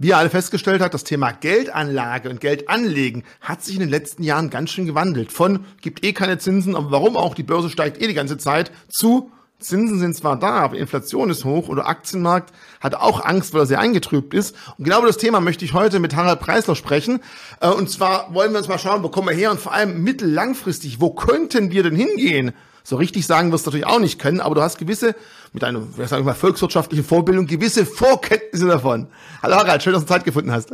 [0.00, 4.22] wie er alle festgestellt hat, das Thema Geldanlage und Geldanlegen hat sich in den letzten
[4.22, 5.30] Jahren ganz schön gewandelt.
[5.30, 8.72] Von gibt eh keine Zinsen, aber warum auch, die Börse steigt eh die ganze Zeit,
[8.88, 13.60] zu Zinsen sind zwar da, aber Inflation ist hoch oder Aktienmarkt hat auch Angst, weil
[13.60, 14.56] er sehr eingetrübt ist.
[14.78, 17.20] Und genau über das Thema möchte ich heute mit Harald Preisler sprechen.
[17.60, 20.02] Äh, und zwar wollen wir uns mal schauen, wo kommen wir her und vor allem
[20.02, 22.54] mittellangfristig, wo könnten wir denn hingehen?
[22.82, 25.14] So richtig sagen wirst du natürlich auch nicht können, aber du hast gewisse,
[25.52, 29.08] mit einer, sagen wir mal, volkswirtschaftlichen Vorbildung, gewisse Vorkenntnisse davon.
[29.42, 30.72] Hallo Harald, schön, dass du Zeit gefunden hast.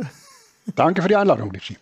[0.75, 1.77] Danke für die Einladung, Litschi.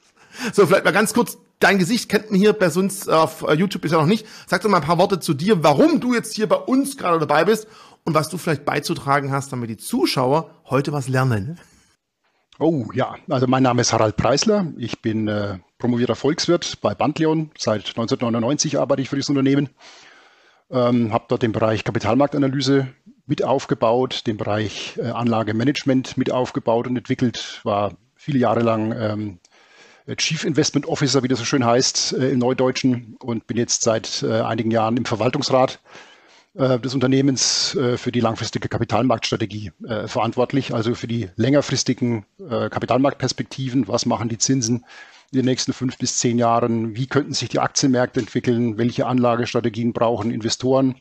[0.53, 3.99] So, vielleicht mal ganz kurz, dein Gesicht kennt man hier bei uns auf YouTube bisher
[3.99, 4.25] noch nicht.
[4.47, 7.19] Sag doch mal ein paar Worte zu dir, warum du jetzt hier bei uns gerade
[7.19, 7.67] dabei bist
[8.03, 11.59] und was du vielleicht beizutragen hast, damit die Zuschauer heute was lernen.
[12.57, 14.67] Oh ja, also mein Name ist Harald Preisler.
[14.77, 17.51] Ich bin äh, promovierter Volkswirt bei Bandleon.
[17.57, 19.69] Seit 1999 arbeite ich für dieses Unternehmen.
[20.71, 22.87] Ähm, habe dort den Bereich Kapitalmarktanalyse
[23.27, 29.39] mit aufgebaut, den Bereich äh, Anlagemanagement mit aufgebaut und entwickelt, war viele Jahre lang ähm,
[30.17, 34.23] Chief Investment Officer, wie das so schön heißt, äh, im Neudeutschen und bin jetzt seit
[34.23, 35.79] äh, einigen Jahren im Verwaltungsrat
[36.53, 42.69] äh, des Unternehmens äh, für die langfristige Kapitalmarktstrategie äh, verantwortlich, also für die längerfristigen äh,
[42.69, 43.87] Kapitalmarktperspektiven.
[43.87, 44.85] Was machen die Zinsen?
[45.35, 46.95] In den nächsten fünf bis zehn Jahren?
[46.95, 48.77] Wie könnten sich die Aktienmärkte entwickeln?
[48.77, 50.95] Welche Anlagestrategien brauchen Investoren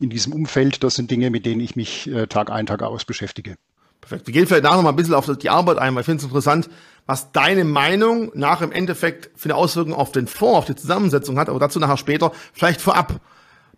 [0.00, 0.82] in diesem Umfeld?
[0.82, 3.56] Das sind Dinge, mit denen ich mich äh, Tag ein, Tag aus beschäftige.
[4.00, 4.26] Perfekt.
[4.26, 6.20] Wir gehen vielleicht nachher noch mal ein bisschen auf die Arbeit ein, weil ich finde
[6.20, 6.70] es interessant,
[7.04, 11.38] was deine Meinung nach im Endeffekt für eine Auswirkung auf den Fonds, auf die Zusammensetzung
[11.38, 12.32] hat, aber dazu nachher später.
[12.54, 13.20] Vielleicht vorab.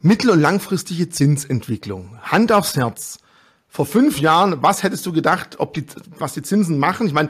[0.00, 2.18] Mittel- und langfristige Zinsentwicklung.
[2.22, 3.18] Hand aufs Herz.
[3.68, 5.84] Vor fünf Jahren, was hättest du gedacht, ob die,
[6.18, 7.06] was die Zinsen machen?
[7.06, 7.28] Ich meine,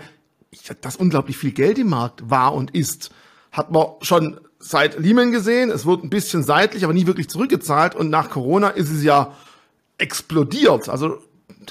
[0.80, 3.10] dass unglaublich viel Geld im Markt war und ist,
[3.52, 5.70] hat man schon seit Lehman gesehen.
[5.70, 7.94] Es wurde ein bisschen seitlich, aber nie wirklich zurückgezahlt.
[7.94, 9.32] Und nach Corona ist es ja
[9.98, 10.88] explodiert.
[10.88, 11.18] Also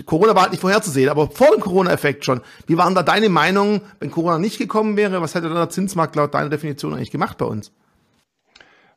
[0.05, 2.41] Corona war halt nicht vorherzusehen, aber vor dem Corona-Effekt schon.
[2.67, 5.21] Wie waren da deine Meinungen, wenn Corona nicht gekommen wäre?
[5.21, 7.71] Was hätte der Zinsmarkt laut deiner Definition eigentlich gemacht bei uns?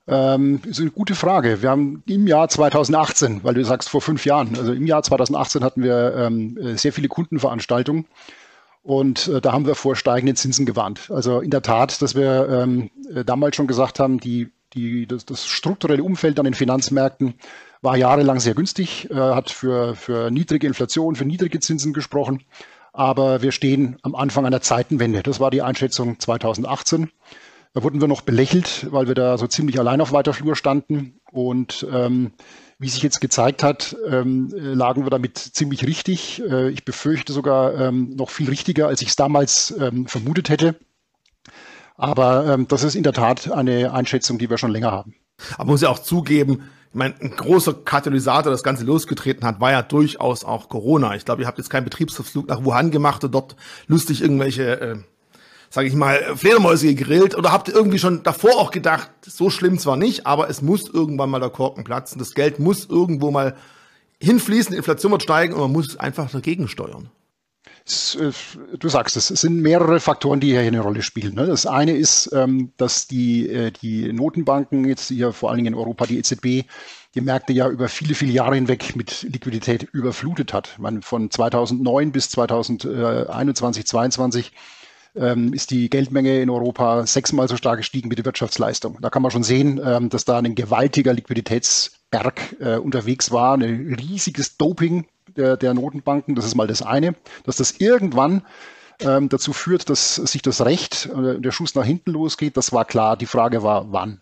[0.07, 1.61] Ähm, ist eine gute Frage.
[1.61, 5.63] Wir haben im Jahr 2018, weil du sagst vor fünf Jahren, also im Jahr 2018
[5.63, 8.07] hatten wir ähm, sehr viele Kundenveranstaltungen
[8.89, 11.11] und äh, da haben wir vor steigenden Zinsen gewarnt.
[11.11, 15.27] Also in der Tat, dass wir ähm, äh, damals schon gesagt haben, die, die, das,
[15.27, 17.35] das strukturelle Umfeld an den Finanzmärkten
[17.83, 22.45] war jahrelang sehr günstig, äh, hat für, für niedrige Inflation, für niedrige Zinsen gesprochen.
[22.95, 25.23] Aber wir stehen am Anfang einer Zeitenwende.
[25.23, 27.11] Das war die Einschätzung 2018.
[27.75, 31.18] Da wurden wir noch belächelt, weil wir da so ziemlich allein auf weiter Flur standen.
[31.39, 32.33] Und ähm,
[32.81, 36.43] wie sich jetzt gezeigt hat, ähm, lagen wir damit ziemlich richtig.
[36.43, 40.75] Äh, ich befürchte sogar ähm, noch viel richtiger, als ich es damals ähm, vermutet hätte.
[41.95, 45.15] Aber ähm, das ist in der Tat eine Einschätzung, die wir schon länger haben.
[45.57, 49.71] Aber muss ja auch zugeben, ich meine, ein großer Katalysator, das Ganze losgetreten hat, war
[49.71, 51.15] ja durchaus auch Corona.
[51.15, 53.55] Ich glaube, ihr habt jetzt keinen Betriebsflug nach Wuhan gemacht und dort
[53.87, 54.97] lustig irgendwelche äh,
[55.71, 57.37] sage ich mal, Fledermäuse gegrillt?
[57.37, 60.89] Oder habt ihr irgendwie schon davor auch gedacht, so schlimm zwar nicht, aber es muss
[60.89, 63.57] irgendwann mal der Korken platzen, das Geld muss irgendwo mal
[64.21, 67.11] hinfließen, die Inflation wird steigen und man muss einfach dagegen steuern?
[68.19, 68.33] Äh,
[68.79, 71.35] du sagst es, es sind mehrere Faktoren, die hier eine Rolle spielen.
[71.35, 71.47] Ne?
[71.47, 75.79] Das eine ist, ähm, dass die, äh, die Notenbanken, jetzt hier vor allen Dingen in
[75.79, 76.67] Europa, die EZB,
[77.15, 80.79] die Märkte ja über viele, viele Jahre hinweg mit Liquidität überflutet hat.
[80.79, 84.53] Man von 2009 bis 2021, 2022
[85.15, 88.99] ähm, ist die Geldmenge in Europa sechsmal so stark gestiegen wie die Wirtschaftsleistung.
[89.01, 93.95] Da kann man schon sehen, ähm, dass da ein gewaltiger Liquiditätsberg äh, unterwegs war, ein
[93.95, 96.35] riesiges Doping der, der Notenbanken.
[96.35, 97.15] Das ist mal das eine,
[97.45, 98.43] dass das irgendwann
[99.01, 102.57] ähm, dazu führt, dass sich das Recht, äh, der Schuss nach hinten losgeht.
[102.57, 103.17] Das war klar.
[103.17, 104.21] Die Frage war, wann.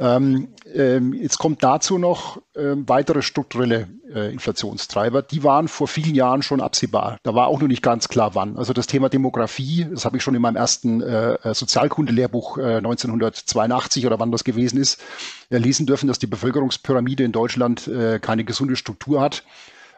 [0.00, 5.20] Ähm, ähm, jetzt kommt dazu noch ähm, weitere strukturelle äh, Inflationstreiber.
[5.20, 7.18] Die waren vor vielen Jahren schon absehbar.
[7.22, 8.56] Da war auch noch nicht ganz klar, wann.
[8.56, 12.76] Also das Thema Demografie, das habe ich schon in meinem ersten äh, äh Sozialkundelehrbuch äh,
[12.76, 15.02] 1982 oder wann das gewesen ist,
[15.50, 19.44] äh, lesen dürfen, dass die Bevölkerungspyramide in Deutschland äh, keine gesunde Struktur hat.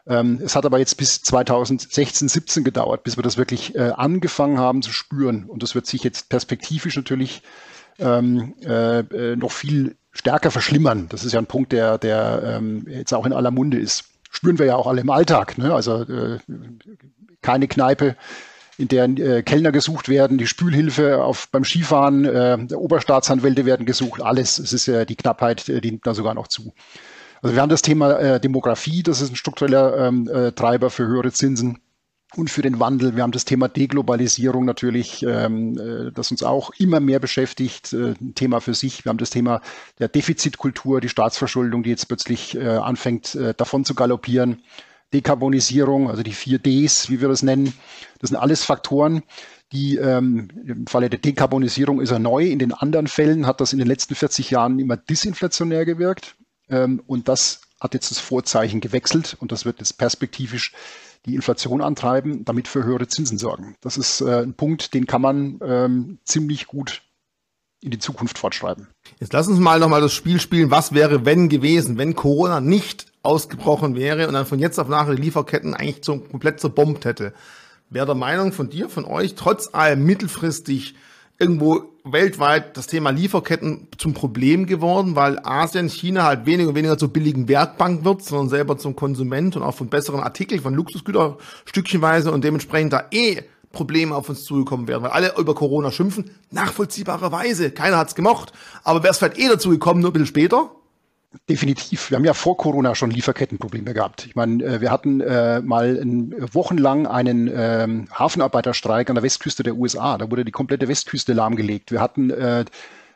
[0.08, 4.82] Ähm, es hat aber jetzt bis 2016, 17 gedauert, bis wir das wirklich angefangen haben
[4.82, 5.44] zu spüren.
[5.44, 7.42] Und das wird sich jetzt perspektivisch natürlich
[7.98, 11.06] ähm, äh, äh, noch viel stärker verschlimmern.
[11.08, 14.04] Das ist ja ein Punkt, der, der ähm, jetzt auch in aller Munde ist.
[14.30, 15.58] Spüren wir ja auch alle im Alltag.
[15.58, 15.74] Ne?
[15.74, 16.38] Also äh,
[17.40, 18.16] keine Kneipe,
[18.78, 24.22] in der äh, Kellner gesucht werden, die Spülhilfe auf, beim Skifahren, äh, Oberstaatsanwälte werden gesucht,
[24.22, 24.58] alles.
[24.58, 26.72] Es ist ja die Knappheit, äh, die nimmt da sogar noch zu.
[27.42, 31.06] Also wir haben das Thema äh, Demografie, das ist ein struktureller ähm, äh, Treiber für
[31.06, 31.78] höhere Zinsen
[32.36, 33.16] und für den Wandel.
[33.16, 38.14] Wir haben das Thema Deglobalisierung natürlich, ähm, äh, das uns auch immer mehr beschäftigt, äh,
[38.20, 39.04] ein Thema für sich.
[39.04, 39.60] Wir haben das Thema
[39.98, 44.62] der Defizitkultur, die Staatsverschuldung, die jetzt plötzlich äh, anfängt, äh, davon zu galoppieren.
[45.12, 47.74] Dekarbonisierung, also die vier Ds, wie wir das nennen.
[48.18, 49.22] Das sind alles Faktoren,
[49.70, 52.46] die ähm, im Falle der Dekarbonisierung ist er neu.
[52.46, 56.36] In den anderen Fällen hat das in den letzten 40 Jahren immer disinflationär gewirkt.
[56.70, 60.72] Ähm, und das hat jetzt das Vorzeichen gewechselt und das wird jetzt perspektivisch
[61.26, 63.76] die Inflation antreiben, damit für höhere Zinsen sorgen.
[63.80, 67.02] Das ist äh, ein Punkt, den kann man ähm, ziemlich gut
[67.80, 68.86] in die Zukunft fortschreiben.
[69.18, 73.06] Jetzt lass uns mal nochmal das Spiel spielen, was wäre, wenn gewesen, wenn Corona nicht
[73.22, 77.34] ausgebrochen wäre und dann von jetzt auf nachher die Lieferketten eigentlich zum, komplett zerbombt hätte.
[77.90, 80.94] Wäre der Meinung von dir, von euch, trotz allem mittelfristig
[81.38, 86.98] irgendwo weltweit das Thema Lieferketten zum Problem geworden, weil Asien, China halt weniger und weniger
[86.98, 91.38] zur billigen Werkbank wird, sondern selber zum Konsument und auch von besseren Artikeln, von Luxusgüter
[91.64, 96.30] stückchenweise und dementsprechend da eh Probleme auf uns zugekommen wären, weil alle über Corona schimpfen,
[96.50, 98.52] nachvollziehbarerweise, keiner hat's gemocht,
[98.84, 100.70] aber wäre es vielleicht eh dazu gekommen, nur ein bisschen später,
[101.48, 102.10] Definitiv.
[102.10, 104.26] Wir haben ja vor Corona schon Lieferkettenprobleme gehabt.
[104.26, 109.62] Ich meine, äh, wir hatten äh, mal in, wochenlang einen ähm, Hafenarbeiterstreik an der Westküste
[109.62, 110.18] der USA.
[110.18, 111.90] Da wurde die komplette Westküste lahmgelegt.
[111.90, 112.64] Wir hatten äh,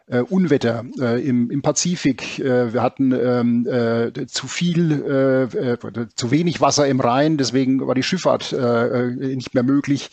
[0.07, 2.39] äh, Unwetter äh, im, im Pazifik.
[2.39, 7.37] Äh, wir hatten ähm, äh, zu viel, äh, äh, zu wenig Wasser im Rhein.
[7.37, 10.11] Deswegen war die Schifffahrt äh, nicht mehr möglich.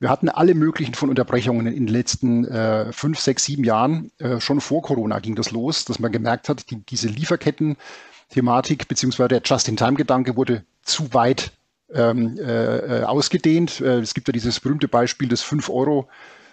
[0.00, 4.10] Wir hatten alle möglichen von Unterbrechungen in den letzten äh, fünf, sechs, sieben Jahren.
[4.18, 9.28] Äh, schon vor Corona ging das los, dass man gemerkt hat, die, diese Lieferketten-Thematik beziehungsweise
[9.28, 11.52] der Just-in-Time-Gedanke wurde zu weit
[11.92, 13.82] ähm, äh, ausgedehnt.
[13.82, 16.08] Äh, es gibt ja dieses berühmte Beispiel des 5 Euro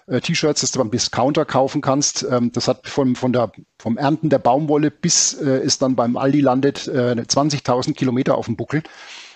[0.08, 2.28] äh, T-Shirts, das du beim Discounter kaufen kannst.
[2.30, 6.18] Ähm, das hat von, von der, vom Ernten der Baumwolle bis äh, es dann beim
[6.18, 8.84] Aldi landet, äh, 20.000 Kilometer auf dem Buckel.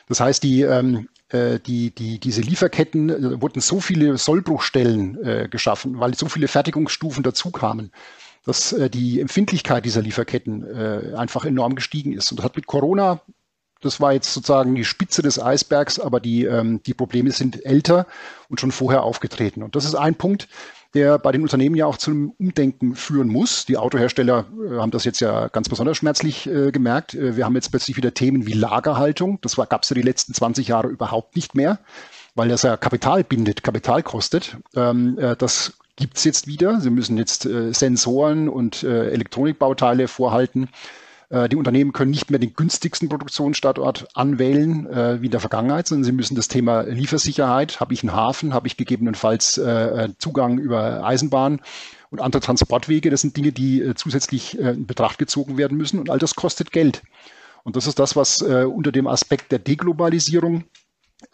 [0.10, 1.21] Das heißt, die, ähm, äh,
[1.60, 7.24] die, die, diese Lieferketten äh, wurden so viele Sollbruchstellen äh, geschaffen, weil so viele Fertigungsstufen
[7.24, 7.92] dazu kamen,
[8.46, 12.32] dass äh, die Empfindlichkeit dieser Lieferketten äh, einfach enorm gestiegen ist.
[12.32, 13.22] Und das hat mit Corona,
[13.82, 18.08] das war jetzt sozusagen die Spitze des Eisbergs, aber die, ähm, die Probleme sind älter
[18.48, 19.64] und schon vorher aufgetreten.
[19.64, 20.48] Und das ist ein Punkt,
[20.94, 23.66] der bei den Unternehmen ja auch zum Umdenken führen muss.
[23.66, 27.14] Die Autohersteller äh, haben das jetzt ja ganz besonders schmerzlich äh, gemerkt.
[27.14, 29.40] Äh, wir haben jetzt plötzlich wieder Themen wie Lagerhaltung.
[29.42, 31.80] Das gab es ja die letzten 20 Jahre überhaupt nicht mehr,
[32.36, 34.58] weil das ja Kapital bindet, Kapital kostet.
[34.76, 36.82] Ähm, äh, das gibt's jetzt wieder.
[36.82, 40.70] Sie müssen jetzt äh, Sensoren und äh, Elektronikbauteile vorhalten
[41.32, 45.88] äh, die Unternehmen können nicht mehr den günstigsten Produktionsstandort anwählen äh, wie in der Vergangenheit,
[45.88, 50.58] sondern sie müssen das Thema Liefersicherheit, habe ich einen Hafen, habe ich gegebenenfalls äh, Zugang
[50.58, 51.62] über Eisenbahn
[52.10, 56.00] und andere Transportwege, das sind Dinge, die äh, zusätzlich äh, in Betracht gezogen werden müssen
[56.00, 57.02] und all das kostet Geld.
[57.64, 60.66] Und das ist das, was äh, unter dem Aspekt der Deglobalisierung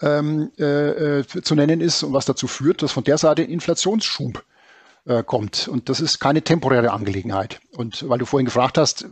[0.02, 4.44] ähm, äh, zu nennen ist und was dazu führt, dass von der Seite Inflationsschub
[5.26, 5.70] kommt.
[5.70, 7.62] Und das ist keine temporäre Angelegenheit.
[7.72, 9.08] Und weil du vorhin gefragt hast,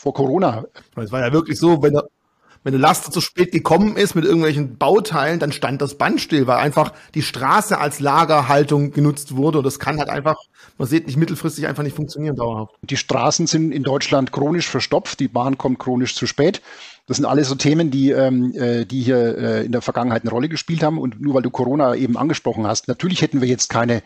[0.00, 0.64] vor Corona.
[0.96, 2.04] Es war ja wirklich so, wenn der,
[2.64, 6.46] wenn der Laster zu spät gekommen ist mit irgendwelchen Bauteilen, dann stand das Band still,
[6.46, 9.58] weil einfach die Straße als Lagerhaltung genutzt wurde.
[9.58, 10.36] Und das kann halt einfach,
[10.78, 12.74] man sieht, nicht mittelfristig einfach nicht funktionieren dauerhaft.
[12.82, 16.62] Die Straßen sind in Deutschland chronisch verstopft, die Bahn kommt chronisch zu spät.
[17.06, 20.30] Das sind alles so Themen, die, ähm, äh, die hier äh, in der Vergangenheit eine
[20.30, 20.98] Rolle gespielt haben.
[20.98, 24.02] Und nur weil du Corona eben angesprochen hast, natürlich hätten wir jetzt keine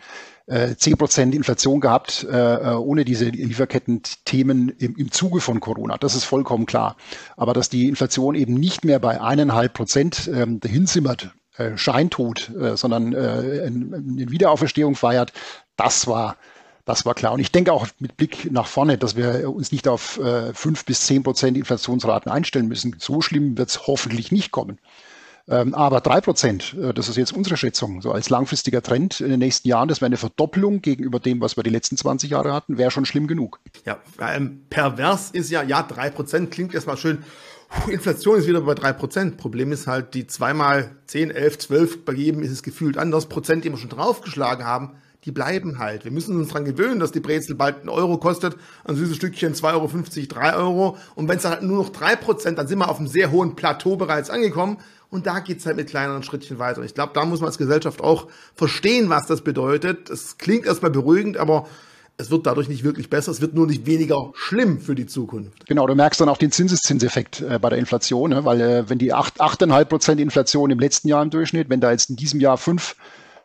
[0.47, 5.97] äh, 10% Inflation gehabt, äh, äh, ohne diese Lieferketten-Themen im, im Zuge von Corona.
[5.97, 6.97] Das ist vollkommen klar.
[7.37, 12.75] Aber dass die Inflation eben nicht mehr bei eineinhalb Prozent ähm, dahinzimmert, äh, scheintut, äh,
[12.75, 13.17] sondern äh,
[13.65, 15.31] eine Wiederauferstehung feiert,
[15.77, 16.37] das war
[16.85, 17.33] das war klar.
[17.33, 20.85] Und ich denke auch mit Blick nach vorne, dass wir uns nicht auf äh, fünf
[20.85, 22.95] bis zehn Prozent Inflationsraten einstellen müssen.
[22.99, 24.79] So schlimm wird es hoffentlich nicht kommen.
[25.47, 29.29] Ähm, aber drei Prozent, äh, das ist jetzt unsere Schätzung, so als langfristiger Trend in
[29.29, 32.51] den nächsten Jahren, das wäre eine Verdoppelung gegenüber dem, was wir die letzten 20 Jahre
[32.51, 33.59] hatten, wäre schon schlimm genug.
[33.85, 37.19] Ja, ähm, pervers ist ja, ja, drei Prozent klingt erstmal schön.
[37.69, 39.37] Puh, Inflation ist wieder bei drei Prozent.
[39.37, 43.65] Problem ist halt, die zweimal zehn, elf, zwölf bei jedem ist es gefühlt anders Prozent,
[43.65, 44.93] die wir schon draufgeschlagen haben,
[45.25, 46.05] die bleiben halt.
[46.05, 49.55] Wir müssen uns dran gewöhnen, dass die Brezel bald einen Euro kostet, ein süßes Stückchen
[49.55, 49.87] 2,50 Euro,
[50.29, 50.97] 3 Euro.
[51.15, 53.31] Und wenn es dann halt nur noch drei Prozent, dann sind wir auf einem sehr
[53.31, 54.77] hohen Plateau bereits angekommen.
[55.09, 56.83] Und da geht's halt mit kleineren Schrittchen weiter.
[56.83, 60.09] Ich glaube, da muss man als Gesellschaft auch verstehen, was das bedeutet.
[60.09, 61.67] Es klingt erstmal beruhigend, aber
[62.17, 65.65] es wird dadurch nicht wirklich besser, es wird nur nicht weniger schlimm für die Zukunft.
[65.65, 68.45] Genau, du merkst dann auch den Zinseszinseffekt äh, bei der Inflation, ne?
[68.45, 72.09] weil äh, wenn die 8,5 Prozent Inflation im letzten Jahr im Durchschnitt, wenn da jetzt
[72.09, 72.95] in diesem Jahr 5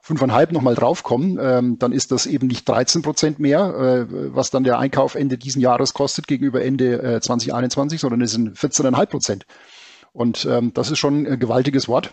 [0.03, 4.65] fünfeinhalb nochmal draufkommen, ähm, dann ist das eben nicht 13 Prozent mehr, äh, was dann
[4.65, 9.47] der Einkauf Ende diesen Jahres kostet gegenüber Ende äh, 2021, sondern es sind 14,5 Prozent.
[10.13, 12.13] Und ähm, das ist schon ein gewaltiges Wort.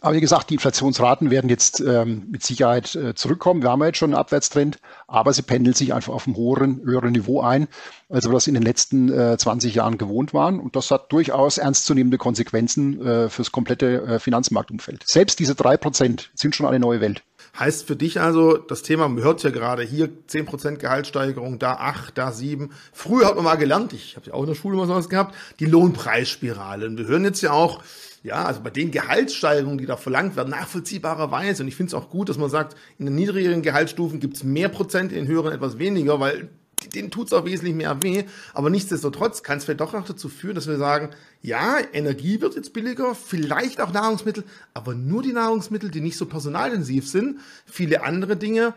[0.00, 3.62] Aber wie gesagt, die Inflationsraten werden jetzt ähm, mit Sicherheit äh, zurückkommen.
[3.62, 4.78] Wir haben ja jetzt schon einen Abwärtstrend,
[5.08, 7.66] aber sie pendeln sich einfach auf einem höheren, höheren Niveau ein,
[8.08, 10.60] als wir das in den letzten äh, 20 Jahren gewohnt waren.
[10.60, 15.02] Und das hat durchaus ernstzunehmende Konsequenzen äh, fürs komplette äh, Finanzmarktumfeld.
[15.04, 17.24] Selbst diese drei Prozent sind schon eine neue Welt.
[17.58, 22.16] Heißt für dich also, das Thema, man hört ja gerade hier 10% Gehaltssteigerung, da 8,
[22.16, 22.70] da 7.
[22.92, 25.34] Früher hat man mal gelernt, ich habe ja auch in der Schule mal sowas gehabt,
[25.58, 26.86] die Lohnpreisspirale.
[26.86, 27.82] Und wir hören jetzt ja auch,
[28.22, 31.62] ja, also bei den Gehaltssteigerungen, die da verlangt werden, nachvollziehbarerweise.
[31.62, 34.44] Und ich finde es auch gut, dass man sagt, in den niedrigeren Gehaltsstufen gibt es
[34.44, 36.48] mehr Prozent, in den höheren etwas weniger, weil
[36.94, 38.24] denen tut es auch wesentlich mehr weh.
[38.54, 41.10] Aber nichtsdestotrotz kann es vielleicht doch auch dazu führen, dass wir sagen,
[41.42, 44.44] ja, Energie wird jetzt billiger, vielleicht auch Nahrungsmittel,
[44.74, 47.38] aber nur die Nahrungsmittel, die nicht so personalintensiv sind.
[47.66, 48.74] Viele andere Dinge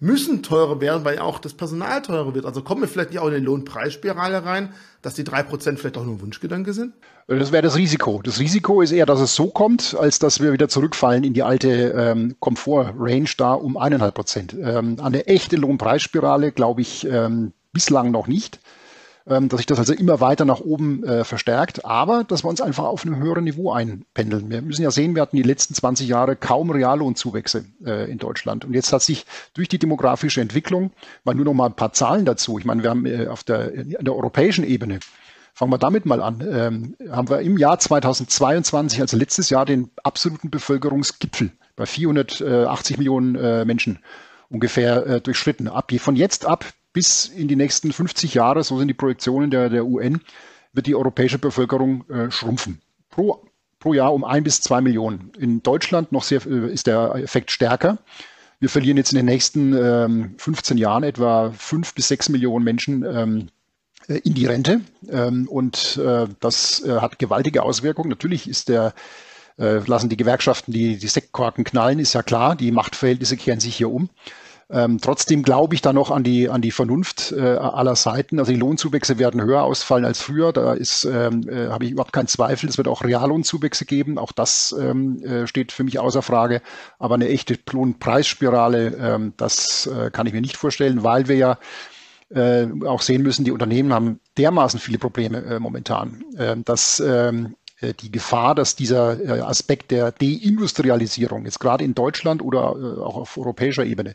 [0.00, 2.44] müssen teurer werden, weil auch das Personal teurer wird.
[2.44, 5.96] Also kommen wir vielleicht nicht auch in eine Lohnpreisspirale rein, dass die drei Prozent vielleicht
[5.96, 6.94] auch nur Wunschgedanke sind?
[7.26, 8.20] Das wäre das Risiko.
[8.22, 11.42] Das Risiko ist eher, dass es so kommt, als dass wir wieder zurückfallen in die
[11.42, 14.54] alte ähm, Komfort-Range da um eineinhalb Prozent.
[14.60, 18.60] Ähm, eine echte Lohnpreisspirale glaube ich ähm, bislang noch nicht
[19.26, 22.60] ähm, dass sich das also immer weiter nach oben äh, verstärkt, aber dass wir uns
[22.60, 24.50] einfach auf einem höheren Niveau einpendeln.
[24.50, 28.64] Wir müssen ja sehen, wir hatten die letzten 20 Jahre kaum Reallohnzuwächse äh, in Deutschland.
[28.64, 30.92] Und jetzt hat sich durch die demografische Entwicklung,
[31.24, 32.58] mal nur noch mal ein paar Zahlen dazu.
[32.58, 35.00] Ich meine, wir haben äh, auf der, an der europäischen Ebene
[35.56, 36.40] Fangen wir damit mal an.
[36.40, 43.36] Ähm, haben wir im Jahr 2022, also letztes Jahr, den absoluten Bevölkerungsgipfel bei 480 Millionen
[43.36, 44.00] äh, Menschen
[44.48, 45.68] ungefähr äh, durchschritten.
[45.68, 49.68] Ab, von jetzt ab bis in die nächsten 50 Jahre, so sind die Projektionen der,
[49.68, 50.22] der UN,
[50.72, 52.80] wird die europäische Bevölkerung äh, schrumpfen.
[53.10, 53.44] Pro,
[53.78, 55.30] pro Jahr um ein bis zwei Millionen.
[55.38, 57.98] In Deutschland noch sehr, äh, ist der Effekt stärker.
[58.60, 63.04] Wir verlieren jetzt in den nächsten ähm, 15 Jahren etwa fünf bis sechs Millionen Menschen
[63.04, 63.48] ähm,
[64.08, 64.80] äh, in die Rente.
[65.10, 68.08] Ähm, und äh, das äh, hat gewaltige Auswirkungen.
[68.08, 68.94] Natürlich ist der
[69.58, 72.56] äh, lassen die Gewerkschaften die, die Sektkorken knallen, ist ja klar.
[72.56, 74.10] Die Machtverhältnisse kehren sich hier um.
[74.70, 78.38] Ähm, trotzdem glaube ich da noch an die, an die Vernunft äh, aller Seiten.
[78.38, 80.52] Also die Lohnzuwächse werden höher ausfallen als früher.
[80.52, 82.68] Da ist, ähm, äh, habe ich überhaupt keinen Zweifel.
[82.68, 84.18] Es wird auch Reallohnzuwächse geben.
[84.18, 86.62] Auch das ähm, äh, steht für mich außer Frage.
[86.98, 91.58] Aber eine echte Lohnpreisspirale, ähm, das äh, kann ich mir nicht vorstellen, weil wir ja
[92.30, 97.54] äh, auch sehen müssen, die Unternehmen haben dermaßen viele Probleme äh, momentan, äh, dass ähm,
[97.80, 102.70] äh, die Gefahr, dass dieser äh, Aspekt der Deindustrialisierung jetzt gerade in Deutschland oder
[103.04, 104.14] auch auf europäischer Ebene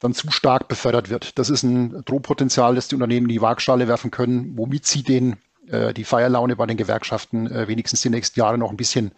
[0.00, 1.38] dann zu stark befördert wird.
[1.38, 5.36] Das ist ein Drohpotenzial, das die Unternehmen in die Waagschale werfen können, womit sie den,
[5.68, 9.12] äh, die Feierlaune bei den Gewerkschaften äh, wenigstens die nächsten Jahre noch ein bisschen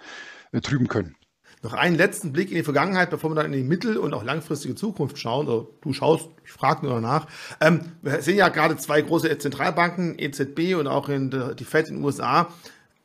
[0.51, 1.15] äh, trüben können.
[1.63, 4.25] Noch einen letzten Blick in die Vergangenheit, bevor wir dann in die mittel- und auch
[4.25, 5.47] langfristige Zukunft schauen.
[5.47, 7.29] Oder du schaust, ich frage nur nach.
[7.61, 11.89] Ähm, wir sehen ja gerade zwei große Zentralbanken, EZB und auch in der, die Fed
[11.89, 12.49] in den USA.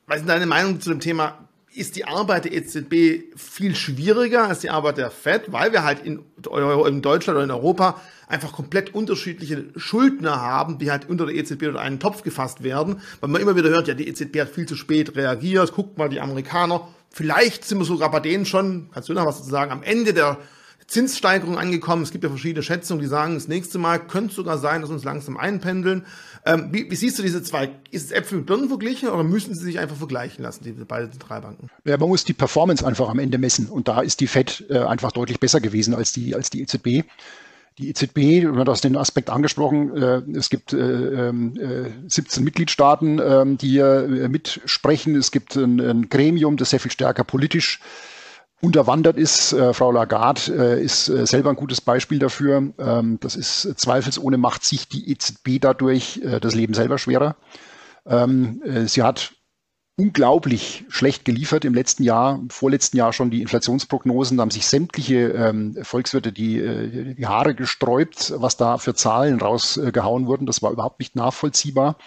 [0.08, 1.47] Was ist deine Meinung zu dem Thema
[1.78, 6.04] ist die Arbeit der EZB viel schwieriger als die Arbeit der Fed, weil wir halt
[6.04, 6.24] in,
[6.88, 11.64] in Deutschland oder in Europa einfach komplett unterschiedliche Schuldner haben, die halt unter der EZB
[11.68, 13.02] oder einen Topf gefasst werden.
[13.20, 16.10] Weil man immer wieder hört, ja, die EZB hat viel zu spät reagiert, guckt mal
[16.10, 16.88] die Amerikaner.
[17.10, 20.14] Vielleicht sind wir sogar bei denen schon, kannst du noch was dazu sagen, am Ende
[20.14, 20.38] der
[20.88, 22.04] Zinssteigerung angekommen.
[22.04, 25.04] Es gibt ja verschiedene Schätzungen, die sagen, das nächste Mal könnte sogar sein, dass uns
[25.04, 26.06] langsam einpendeln.
[26.46, 27.72] Ähm, wie, wie, siehst du diese zwei?
[27.92, 31.12] Ist es Äpfel mit Birnen verglichen oder müssen sie sich einfach vergleichen lassen, diese beiden
[31.12, 31.70] Zentralbanken?
[31.84, 33.68] Ja, man muss die Performance einfach am Ende messen.
[33.68, 37.04] Und da ist die FED äh, einfach deutlich besser gewesen als die, als die EZB.
[37.80, 43.58] Die EZB, du hast den Aspekt angesprochen, äh, es gibt äh, äh, 17 Mitgliedstaaten, ähm,
[43.58, 45.16] die hier äh, mitsprechen.
[45.16, 47.82] Es gibt ein, ein Gremium, das sehr viel stärker politisch
[48.62, 49.54] unterwandert ist.
[49.54, 52.74] Äh, Frau Lagarde äh, ist äh, selber ein gutes Beispiel dafür.
[52.80, 57.36] Ähm, das ist zweifelsohne macht sich die EZB dadurch äh, das Leben selber schwerer.
[58.06, 59.34] Ähm, äh, sie hat
[60.00, 64.68] unglaublich schlecht geliefert im letzten Jahr, im vorletzten Jahr schon die Inflationsprognosen, da haben sich
[64.68, 70.46] sämtliche ähm, Volkswirte die, äh, die Haare gesträubt, was da für Zahlen rausgehauen wurden.
[70.46, 71.98] Das war überhaupt nicht nachvollziehbar.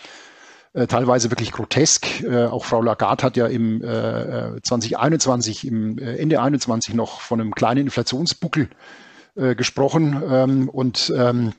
[0.72, 2.22] Äh, teilweise wirklich grotesk.
[2.22, 7.40] Äh, auch Frau Lagarde hat ja im äh, 2021, im äh, Ende 21 noch von
[7.40, 8.68] einem kleinen Inflationsbuckel
[9.34, 11.54] äh, gesprochen ähm, und ähm,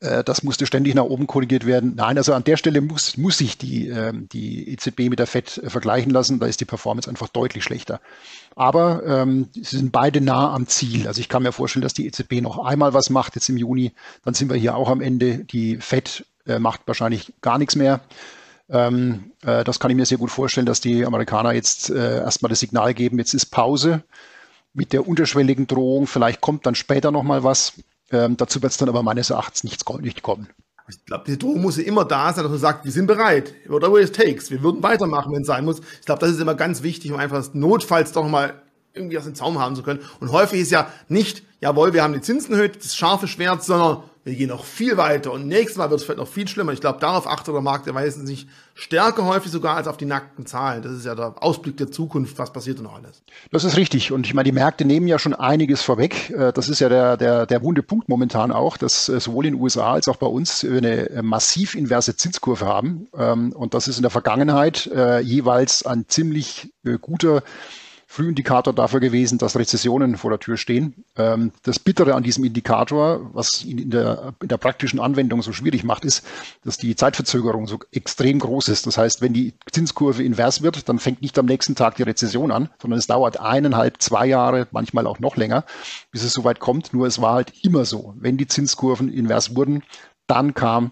[0.00, 1.94] äh, das musste ständig nach oben korrigiert werden.
[1.94, 5.62] Nein, also an der Stelle muss, muss sich die, ähm, die EZB mit der FED
[5.68, 6.40] vergleichen lassen.
[6.40, 8.00] Da ist die Performance einfach deutlich schlechter.
[8.56, 11.06] Aber ähm, sie sind beide nah am Ziel.
[11.06, 13.92] Also ich kann mir vorstellen, dass die EZB noch einmal was macht jetzt im Juni.
[14.24, 15.44] Dann sind wir hier auch am Ende.
[15.44, 18.00] Die FED äh, macht wahrscheinlich gar nichts mehr.
[18.70, 22.50] Ähm, äh, das kann ich mir sehr gut vorstellen, dass die Amerikaner jetzt äh, erstmal
[22.50, 24.02] das Signal geben, jetzt ist Pause
[24.72, 26.06] mit der unterschwelligen Drohung.
[26.06, 27.72] Vielleicht kommt dann später nochmal was.
[28.12, 30.48] Ähm, dazu wird es dann aber meines Erachtens nichts, nicht kommen.
[30.88, 33.54] Ich glaube, die Drohung muss ja immer da sein, dass man sagt, wir sind bereit,
[33.68, 34.50] whatever it takes.
[34.50, 35.80] Wir würden weitermachen, wenn es sein muss.
[36.00, 38.60] Ich glaube, das ist immer ganz wichtig, um einfach notfalls doch mal
[38.94, 40.00] irgendwie aus dem Zaum haben zu können.
[40.20, 44.02] Und häufig ist ja nicht, jawohl, wir haben die Zinsen erhöht, das scharfe Schwert, sondern
[44.22, 46.72] wir gehen noch viel weiter und nächstes Mal wird es vielleicht noch viel schlimmer.
[46.72, 50.44] Ich glaube, darauf achtet der Markt meistens nicht stärker häufig sogar als auf die nackten
[50.44, 50.82] Zahlen.
[50.82, 53.22] Das ist ja der Ausblick der Zukunft, was passiert denn noch alles.
[53.50, 54.12] Das ist richtig.
[54.12, 56.30] Und ich meine, die Märkte nehmen ja schon einiges vorweg.
[56.30, 59.54] Äh, das ist ja der, der, der wunde Punkt momentan auch, dass äh, sowohl in
[59.54, 63.08] den USA als auch bei uns eine äh, massiv inverse Zinskurve haben.
[63.16, 64.90] Ähm, und das ist in der Vergangenheit
[65.22, 67.42] jeweils ein ziemlich guter
[68.12, 71.04] Frühindikator dafür gewesen, dass Rezessionen vor der Tür stehen.
[71.16, 75.52] Ähm, das Bittere an diesem Indikator, was ihn in der, in der praktischen Anwendung so
[75.52, 76.26] schwierig macht, ist,
[76.64, 78.88] dass die Zeitverzögerung so extrem groß ist.
[78.88, 82.50] Das heißt, wenn die Zinskurve invers wird, dann fängt nicht am nächsten Tag die Rezession
[82.50, 85.64] an, sondern es dauert eineinhalb, zwei Jahre, manchmal auch noch länger,
[86.10, 86.92] bis es soweit kommt.
[86.92, 88.14] Nur es war halt immer so.
[88.18, 89.84] Wenn die Zinskurven invers wurden,
[90.26, 90.90] dann kam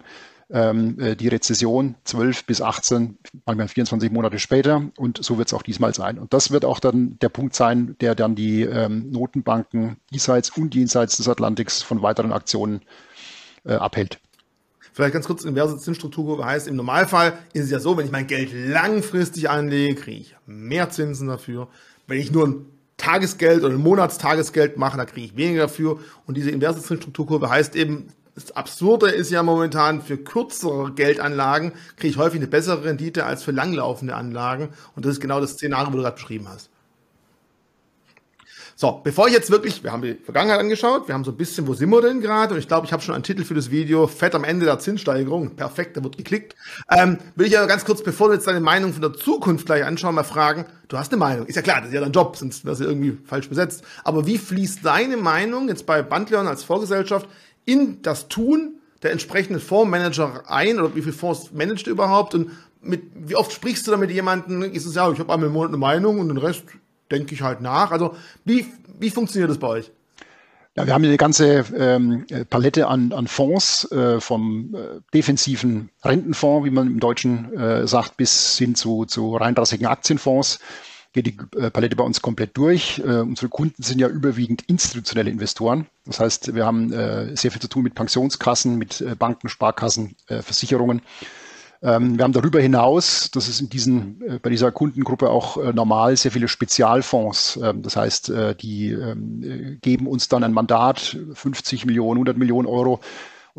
[0.51, 4.83] ähm, äh, die Rezession 12 bis 18, manchmal 24 Monate später.
[4.97, 6.17] Und so wird es auch diesmal sein.
[6.17, 10.73] Und das wird auch dann der Punkt sein, der dann die ähm, Notenbanken diesseits und
[10.75, 12.81] jenseits des Atlantiks von weiteren Aktionen
[13.65, 14.19] äh, abhält.
[14.91, 18.27] Vielleicht ganz kurz, inverse Zinsstruktur heißt, im Normalfall ist es ja so, wenn ich mein
[18.27, 21.67] Geld langfristig anlege, kriege ich mehr Zinsen dafür.
[22.07, 22.65] Wenn ich nur ein
[22.97, 25.99] Tagesgeld oder ein Monatstagesgeld mache, da kriege ich weniger dafür.
[26.25, 28.07] Und diese inverse Zinsstrukturkurve heißt eben,
[28.39, 33.43] das Absurde ist ja momentan, für kürzere Geldanlagen kriege ich häufig eine bessere Rendite als
[33.43, 34.69] für langlaufende Anlagen.
[34.95, 36.69] Und das ist genau das Szenario, wo du gerade beschrieben hast.
[38.81, 41.67] So, bevor ich jetzt wirklich, wir haben die Vergangenheit angeschaut, wir haben so ein bisschen,
[41.67, 42.53] wo sind wir denn gerade?
[42.53, 44.79] Und ich glaube, ich habe schon einen Titel für das Video, Fett am Ende der
[44.79, 45.57] Zinssteigerung.
[45.57, 46.55] Perfekt, da wird geklickt.
[46.89, 49.83] Ähm, will ich aber ganz kurz, bevor du jetzt deine Meinung von der Zukunft gleich
[49.83, 51.45] anschauen, mal fragen, du hast eine Meinung.
[51.45, 53.83] Ist ja klar, das ist ja dein Job, sonst wärst du irgendwie falsch besetzt.
[54.05, 57.27] Aber wie fließt deine Meinung jetzt bei Bandleon als Vorgesellschaft
[57.65, 62.51] in das Tun der entsprechenden Fondsmanager ein oder wie viele Fonds managt du überhaupt und
[62.81, 64.63] mit, wie oft sprichst du da mit jemandem?
[64.63, 66.63] Ist es ja, ich habe einmal im Monat eine Meinung und den Rest
[67.11, 67.91] denke ich halt nach.
[67.91, 68.65] Also wie,
[68.99, 69.91] wie funktioniert das bei euch?
[70.75, 76.65] Ja, wir haben eine ganze ähm, Palette an, an Fonds, äh, vom äh, defensiven Rentenfonds,
[76.65, 80.59] wie man im Deutschen äh, sagt, bis hin zu, zu reinrassigen Aktienfonds
[81.13, 82.99] geht die äh, Palette bei uns komplett durch.
[82.99, 85.87] Äh, unsere Kunden sind ja überwiegend institutionelle Investoren.
[86.05, 91.01] Das heißt, wir haben äh, sehr viel zu tun mit Pensionskassen, mit Banken, Sparkassen, Versicherungen.
[91.81, 96.31] Ähm, wir haben darüber hinaus, das ist in diesen, bei dieser Kundengruppe auch normal, sehr
[96.31, 97.59] viele Spezialfonds.
[97.63, 102.99] Ähm, das heißt, die ähm, geben uns dann ein Mandat, 50 Millionen, 100 Millionen Euro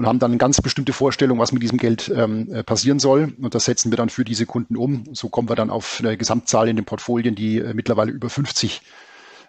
[0.00, 3.34] und haben dann eine ganz bestimmte Vorstellung, was mit diesem Geld ähm, äh, passieren soll.
[3.38, 5.04] Und das setzen wir dann für diese Kunden um.
[5.12, 8.80] So kommen wir dann auf eine Gesamtzahl in den Portfolien, die äh, mittlerweile über 50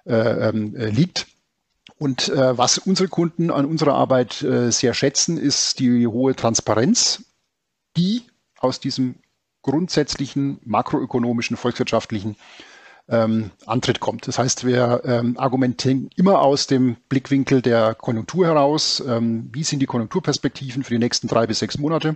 [0.06, 1.28] äh, ähm, äh, liegt.
[1.98, 7.24] Und äh, was unsere Kunden an unserer Arbeit äh, sehr schätzen, ist die hohe Transparenz,
[7.96, 8.24] die
[8.60, 9.16] aus diesem
[9.62, 12.36] grundsätzlichen makroökonomischen, volkswirtschaftlichen
[13.12, 14.28] ähm, Antritt kommt.
[14.28, 19.04] Das heißt, wir ähm, argumentieren immer aus dem Blickwinkel der Konjunktur heraus.
[19.06, 22.16] Ähm, wie sind die Konjunkturperspektiven für die nächsten drei bis sechs Monate?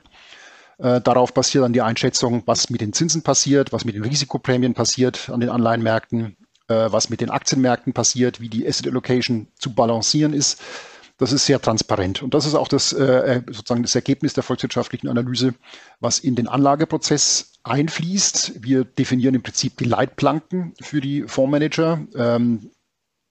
[0.78, 4.74] Äh, darauf basiert dann die Einschätzung, was mit den Zinsen passiert, was mit den Risikoprämien
[4.74, 6.38] passiert an den Anleihenmärkten,
[6.70, 10.62] äh, was mit den Aktienmärkten passiert, wie die Asset Allocation zu balancieren ist.
[11.18, 12.24] Das ist sehr transparent.
[12.24, 15.56] Und das ist auch das, äh, sozusagen das Ergebnis der volkswirtschaftlichen Analyse,
[16.00, 18.64] was in den Anlageprozess einfließt.
[18.64, 22.00] Wir definieren im Prinzip die Leitplanken für die Fondsmanager.
[22.16, 22.70] Ähm,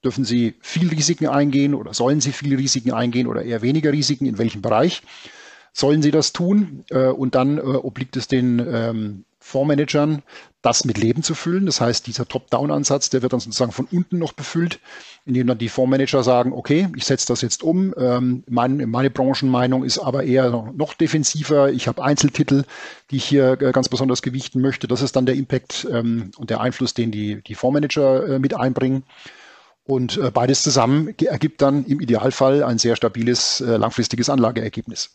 [0.04, 4.26] dürfen sie viel Risiken eingehen oder sollen sie viel Risiken eingehen oder eher weniger Risiken,
[4.26, 5.02] in welchem Bereich?
[5.72, 6.84] Sollen sie das tun?
[6.90, 10.22] Äh, und dann äh, obliegt es den ähm, Fondsmanagern,
[10.62, 11.66] das mit Leben zu füllen.
[11.66, 14.80] Das heißt, dieser Top-Down-Ansatz, der wird dann sozusagen von unten noch befüllt,
[15.26, 17.94] indem dann die Fondsmanager sagen, okay, ich setze das jetzt um.
[17.98, 21.70] Ähm, mein, meine Branchenmeinung ist aber eher noch defensiver.
[21.70, 22.64] Ich habe Einzeltitel,
[23.10, 24.88] die ich hier äh, ganz besonders gewichten möchte.
[24.88, 28.56] Das ist dann der Impact ähm, und der Einfluss, den die, die Fondsmanager äh, mit
[28.56, 29.04] einbringen.
[29.84, 35.10] Und äh, beides zusammen ergibt dann im Idealfall ein sehr stabiles, äh, langfristiges Anlageergebnis.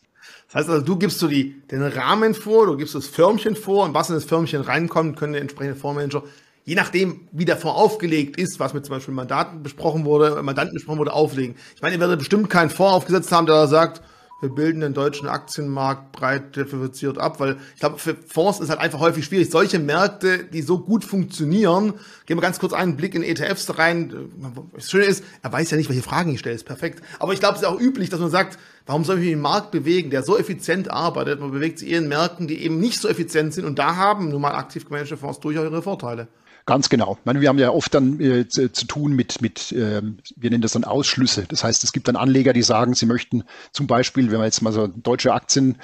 [0.50, 3.86] Das heißt also, du gibst so die, den Rahmen vor, du gibst das Firmchen vor
[3.86, 6.24] und was in das Firmchen reinkommt, können der entsprechende Fondsmanager,
[6.66, 10.74] je nachdem, wie der Fonds aufgelegt ist, was mit zum Beispiel Mandaten besprochen wurde, Mandanten
[10.74, 11.56] besprochen wurde, auflegen.
[11.76, 14.02] Ich meine, ihr werdet bestimmt keinen Fonds aufgesetzt haben, der da sagt,
[14.42, 18.80] wir bilden den deutschen Aktienmarkt breit diversifiziert ab, weil ich glaube, für Fonds ist halt
[18.80, 19.50] einfach häufig schwierig.
[19.50, 21.94] Solche Märkte, die so gut funktionieren,
[22.26, 24.32] gehen wir ganz kurz einen Blick in ETFs rein.
[24.74, 27.04] Das Schöne ist, er weiß ja nicht, welche Fragen ich stelle, ist perfekt.
[27.20, 29.42] Aber ich glaube, es ist auch üblich, dass man sagt, warum soll ich mich im
[29.42, 31.40] Markt bewegen, der so effizient arbeitet?
[31.42, 34.30] Man bewegt sich eher in Märkten, die eben nicht so effizient sind und da haben
[34.30, 36.28] nun mal aktiv gemanagte Fonds durchaus ihre Vorteile.
[36.70, 37.18] Ganz genau.
[37.24, 40.62] Meine, wir haben ja oft dann äh, zu, zu, tun mit, mit ähm, wir nennen
[40.62, 41.46] das dann Ausschlüsse.
[41.48, 44.62] Das heißt, es gibt dann Anleger, die sagen, sie möchten zum Beispiel, wenn wir jetzt
[44.62, 45.80] mal so deutsche Aktien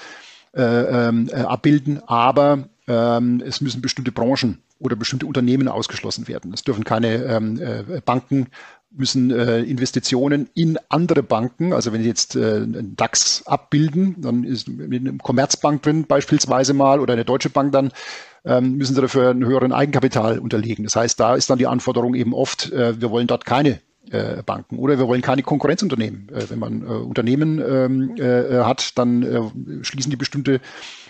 [0.53, 6.53] äh, ähm, äh, abbilden, aber ähm, es müssen bestimmte Branchen oder bestimmte Unternehmen ausgeschlossen werden.
[6.53, 8.51] Es dürfen keine ähm, äh, Banken
[8.97, 14.43] müssen äh, Investitionen in andere Banken, also wenn Sie jetzt äh, einen DAX abbilden, dann
[14.43, 17.91] ist mit einem Commerzbank drin beispielsweise mal oder eine Deutsche Bank dann,
[18.45, 20.83] ähm, müssen Sie dafür einen höheren Eigenkapital unterlegen.
[20.83, 23.79] Das heißt, da ist dann die Anforderung eben oft, äh, wir wollen dort keine
[24.11, 26.29] äh, Banken oder wir wollen keine Konkurrenzunternehmen.
[26.29, 30.61] Äh, wenn man äh, Unternehmen ähm, äh, hat, dann schließen die bestimmte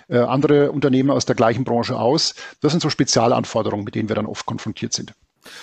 [0.08, 2.36] andere Unternehmen aus der gleichen Branche aus.
[2.62, 5.16] Das sind so Spezialanforderungen, mit denen wir dann oft konfrontiert sind.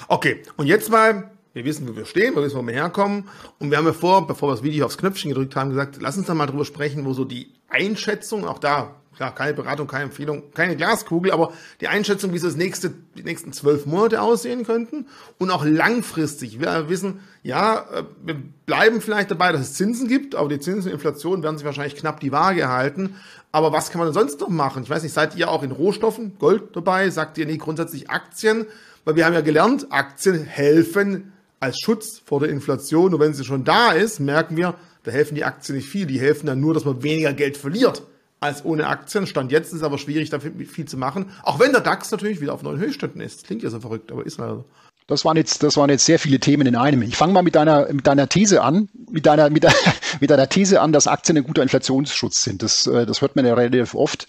[0.08, 3.28] Okay, und jetzt mal wir wissen, wo wir stehen, wir wissen, wo wir herkommen.
[3.58, 6.16] Und wir haben ja vor, bevor wir das Video aufs Knöpfchen gedrückt haben, gesagt, lass
[6.16, 10.04] uns dann mal drüber sprechen, wo so die Einschätzung, auch da, klar, keine Beratung, keine
[10.04, 14.64] Empfehlung, keine Glaskugel, aber die Einschätzung, wie so das nächste, die nächsten zwölf Monate aussehen
[14.64, 15.06] könnten.
[15.38, 16.60] Und auch langfristig.
[16.60, 18.36] Wir wissen, ja, äh, wir
[18.66, 21.96] bleiben vielleicht dabei, dass es Zinsen gibt, aber die Zinsen und Inflation werden sich wahrscheinlich
[21.96, 23.16] knapp die Waage halten.
[23.50, 24.82] Aber was kann man denn sonst noch machen?
[24.82, 27.10] Ich weiß nicht, seid ihr auch in Rohstoffen, Gold dabei?
[27.10, 28.66] Sagt ihr, nee, grundsätzlich Aktien?
[29.04, 33.14] Weil wir haben ja gelernt, Aktien helfen als Schutz vor der Inflation.
[33.14, 36.06] Und wenn sie schon da ist, merken wir, da helfen die Aktien nicht viel.
[36.06, 38.02] Die helfen dann nur, dass man weniger Geld verliert
[38.40, 39.26] als ohne Aktien.
[39.26, 41.30] Stand jetzt ist es aber schwierig, da viel zu machen.
[41.44, 43.44] Auch wenn der DAX natürlich wieder auf neuen Höchstständen ist.
[43.44, 44.64] Klingt ja so verrückt, aber ist leider so.
[45.06, 47.02] Das waren jetzt, das waren jetzt sehr viele Themen in einem.
[47.02, 49.74] Ich fange mal mit deiner, mit deiner These an, mit deiner, mit, der,
[50.20, 52.62] mit deiner These an, dass Aktien ein guter Inflationsschutz sind.
[52.62, 54.26] Das, äh, das hört man ja relativ oft.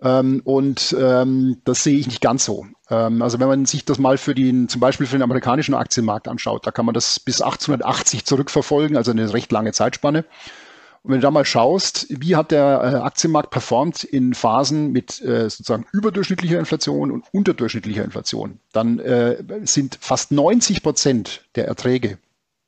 [0.00, 2.66] Ähm, und ähm, das sehe ich nicht ganz so.
[2.92, 6.28] Ähm, also wenn man sich das mal für den, zum Beispiel für den amerikanischen Aktienmarkt
[6.28, 10.24] anschaut, da kann man das bis 1880 zurückverfolgen, also eine recht lange Zeitspanne.
[11.02, 15.20] Und wenn du da mal schaust, wie hat der äh, Aktienmarkt performt in Phasen mit
[15.22, 22.18] äh, sozusagen überdurchschnittlicher Inflation und unterdurchschnittlicher Inflation, dann äh, sind fast 90 Prozent der Erträge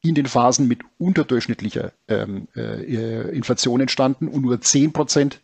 [0.02, 5.40] in den Phasen mit unterdurchschnittlicher ähm, äh, Inflation entstanden und nur 10 Prozent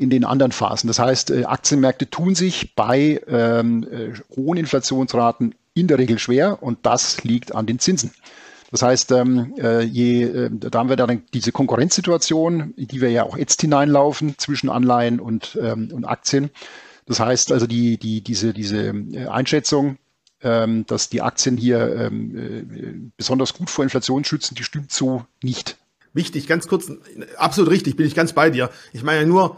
[0.00, 0.88] in den anderen Phasen.
[0.88, 6.62] Das heißt, äh, Aktienmärkte tun sich bei ähm, äh, hohen Inflationsraten in der Regel schwer
[6.62, 8.10] und das liegt an den Zinsen.
[8.70, 13.10] Das heißt, ähm, äh, je, äh, da haben wir dann diese Konkurrenzsituation, in die wir
[13.10, 16.50] ja auch jetzt hineinlaufen zwischen Anleihen und, ähm, und Aktien.
[17.04, 18.94] Das heißt also, die, die, diese, diese
[19.28, 19.98] Einschätzung,
[20.42, 25.26] ähm, dass die Aktien hier ähm, äh, besonders gut vor Inflation schützen, die stimmt so
[25.42, 25.76] nicht.
[26.14, 26.90] Wichtig, ganz kurz,
[27.36, 28.70] absolut richtig, bin ich ganz bei dir.
[28.92, 29.56] Ich meine ja nur,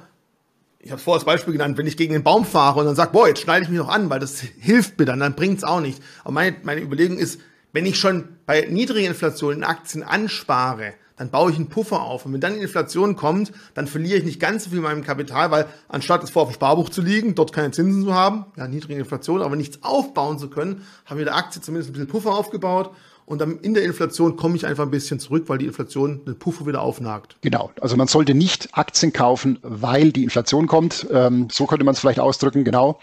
[0.82, 3.12] ich habe vorher als Beispiel genannt, wenn ich gegen den Baum fahre und dann sage,
[3.12, 5.80] boah, jetzt schneide ich mich noch an, weil das hilft mir dann, dann bringt's auch
[5.80, 6.02] nicht.
[6.24, 7.40] Aber meine, meine Überlegung ist,
[7.72, 12.26] wenn ich schon bei niedriger Inflation in Aktien anspare, dann baue ich einen Puffer auf.
[12.26, 15.52] Und wenn dann die Inflation kommt, dann verliere ich nicht ganz so viel meinem Kapital,
[15.52, 18.66] weil anstatt es vor auf dem Sparbuch zu liegen, dort keine Zinsen zu haben, ja,
[18.66, 22.34] niedrige Inflation, aber nichts aufbauen zu können, haben wir der Aktie zumindest ein bisschen Puffer
[22.34, 22.90] aufgebaut
[23.32, 26.38] und dann in der Inflation komme ich einfach ein bisschen zurück, weil die Inflation den
[26.38, 27.38] Puffer wieder aufnagt.
[27.40, 27.70] Genau.
[27.80, 31.06] Also man sollte nicht Aktien kaufen, weil die Inflation kommt.
[31.10, 33.00] Ähm, so könnte man es vielleicht ausdrücken, genau.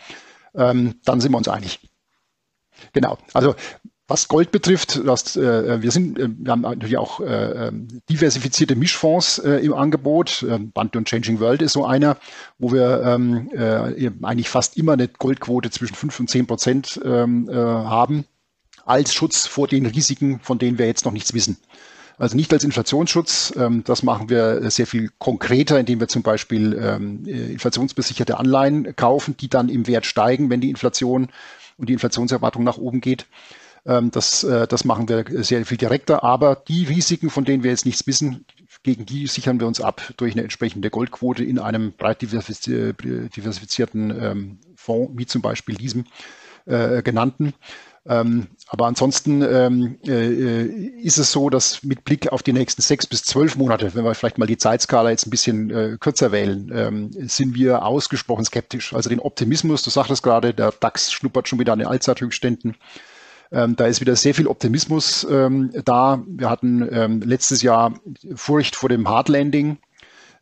[0.53, 1.79] Ähm, dann sind wir uns einig.
[2.93, 3.17] Genau.
[3.33, 3.55] Also
[4.07, 8.75] was Gold betrifft, das, äh, wir, sind, äh, wir haben natürlich auch äh, ähm, diversifizierte
[8.75, 10.45] Mischfonds äh, im Angebot.
[10.47, 12.17] Ähm, Band und Changing World ist so einer,
[12.59, 17.49] wo wir ähm, äh, eigentlich fast immer eine Goldquote zwischen 5 und 10 Prozent ähm,
[17.49, 18.25] äh, haben
[18.89, 21.57] als Schutz vor den Risiken, von denen wir jetzt noch nichts wissen.
[22.17, 26.77] Also nicht als Inflationsschutz, ähm, das machen wir sehr viel konkreter, indem wir zum Beispiel
[26.81, 31.29] ähm, äh, inflationsbesicherte Anleihen kaufen, die dann im Wert steigen, wenn die Inflation
[31.77, 33.25] und die Inflationserwartung nach oben geht.
[33.85, 37.71] Ähm, das, äh, das machen wir sehr viel direkter, aber die Risiken, von denen wir
[37.71, 38.43] jetzt nichts wissen,
[38.83, 45.13] gegen die sichern wir uns ab durch eine entsprechende Goldquote in einem breit diversifizierten Fonds,
[45.15, 46.03] wie zum Beispiel diesem
[46.65, 47.53] äh, genannten.
[48.05, 53.05] Ähm, aber ansonsten ähm, äh, ist es so, dass mit Blick auf die nächsten sechs
[53.05, 56.71] bis zwölf Monate, wenn wir vielleicht mal die Zeitskala jetzt ein bisschen äh, kürzer wählen,
[56.73, 58.93] ähm, sind wir ausgesprochen skeptisch.
[58.93, 62.75] Also den Optimismus, du sagtest gerade, der DAX schnuppert schon wieder an den Allzeithöchstständen.
[63.51, 66.23] Ähm, da ist wieder sehr viel Optimismus ähm, da.
[66.27, 67.93] Wir hatten ähm, letztes Jahr
[68.35, 69.77] Furcht vor dem Hardlanding.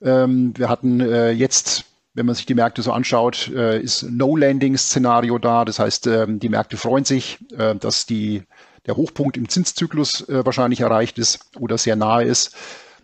[0.02, 1.86] Ähm, wir hatten äh, jetzt
[2.18, 5.66] wenn man sich die Märkte so anschaut, äh, ist No-Landing-Szenario da.
[5.66, 8.42] Das heißt, ähm, die Märkte freuen sich, äh, dass die,
[8.88, 12.56] der Hochpunkt im Zinszyklus äh, wahrscheinlich erreicht ist oder sehr nahe ist.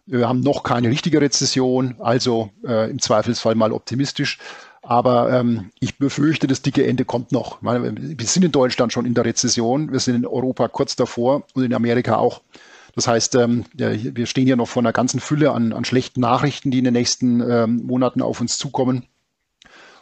[0.08, 4.38] Wir haben noch keine richtige Rezession, also im Zweifelsfall mal optimistisch.
[4.82, 7.60] Aber ähm, ich befürchte, das dicke Ende kommt noch.
[7.62, 11.64] Wir sind in Deutschland schon in der Rezession, wir sind in Europa kurz davor und
[11.64, 12.42] in Amerika auch.
[12.96, 16.70] Das heißt, ähm, wir stehen hier noch vor einer ganzen Fülle an, an schlechten Nachrichten,
[16.70, 19.08] die in den nächsten ähm, Monaten auf uns zukommen.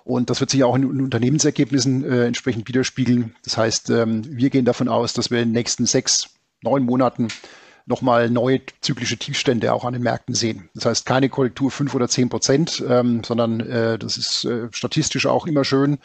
[0.04, 3.36] Und das wird sich auch in Unternehmensergebnissen äh, entsprechend widerspiegeln.
[3.46, 6.32] Das heißt, ähm, wir gehen davon aus, dass wir in den nächsten sechs,
[6.64, 7.30] neun Monaten
[7.86, 10.70] nochmal neue zyklische Tiefstände auch an den Märkten sehen.
[10.74, 15.48] Das heißt keine Korrektur fünf oder zehn Prozent, sondern äh, das ist äh, statistisch auch
[15.48, 15.98] immer schön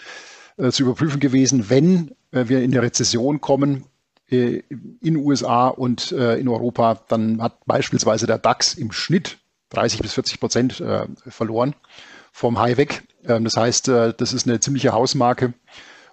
[0.71, 3.85] zu überprüfen gewesen, wenn wir in eine Rezession kommen,
[4.31, 4.63] äh,
[5.03, 9.39] in USA und äh, in Europa, dann hat beispielsweise der DAX im Schnitt
[9.71, 11.75] 30 bis 40 Prozent äh, verloren
[12.33, 13.03] vom High weg.
[13.25, 15.55] Ähm, das heißt, äh, das ist eine ziemliche Hausmarke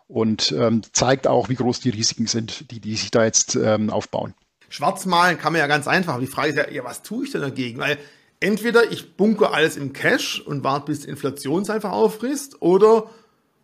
[0.08, 3.90] und ähm, zeigt auch, wie groß die Risiken sind, die, die sich da jetzt ähm,
[3.90, 4.34] aufbauen.
[4.70, 6.20] Schwarz malen kann man ja ganz einfach.
[6.20, 7.80] Die Frage ist ja, ja, was tue ich denn dagegen?
[7.80, 7.98] Weil
[8.40, 13.10] entweder ich bunker alles im Cash und warte, bis die Inflation es einfach auffrisst, oder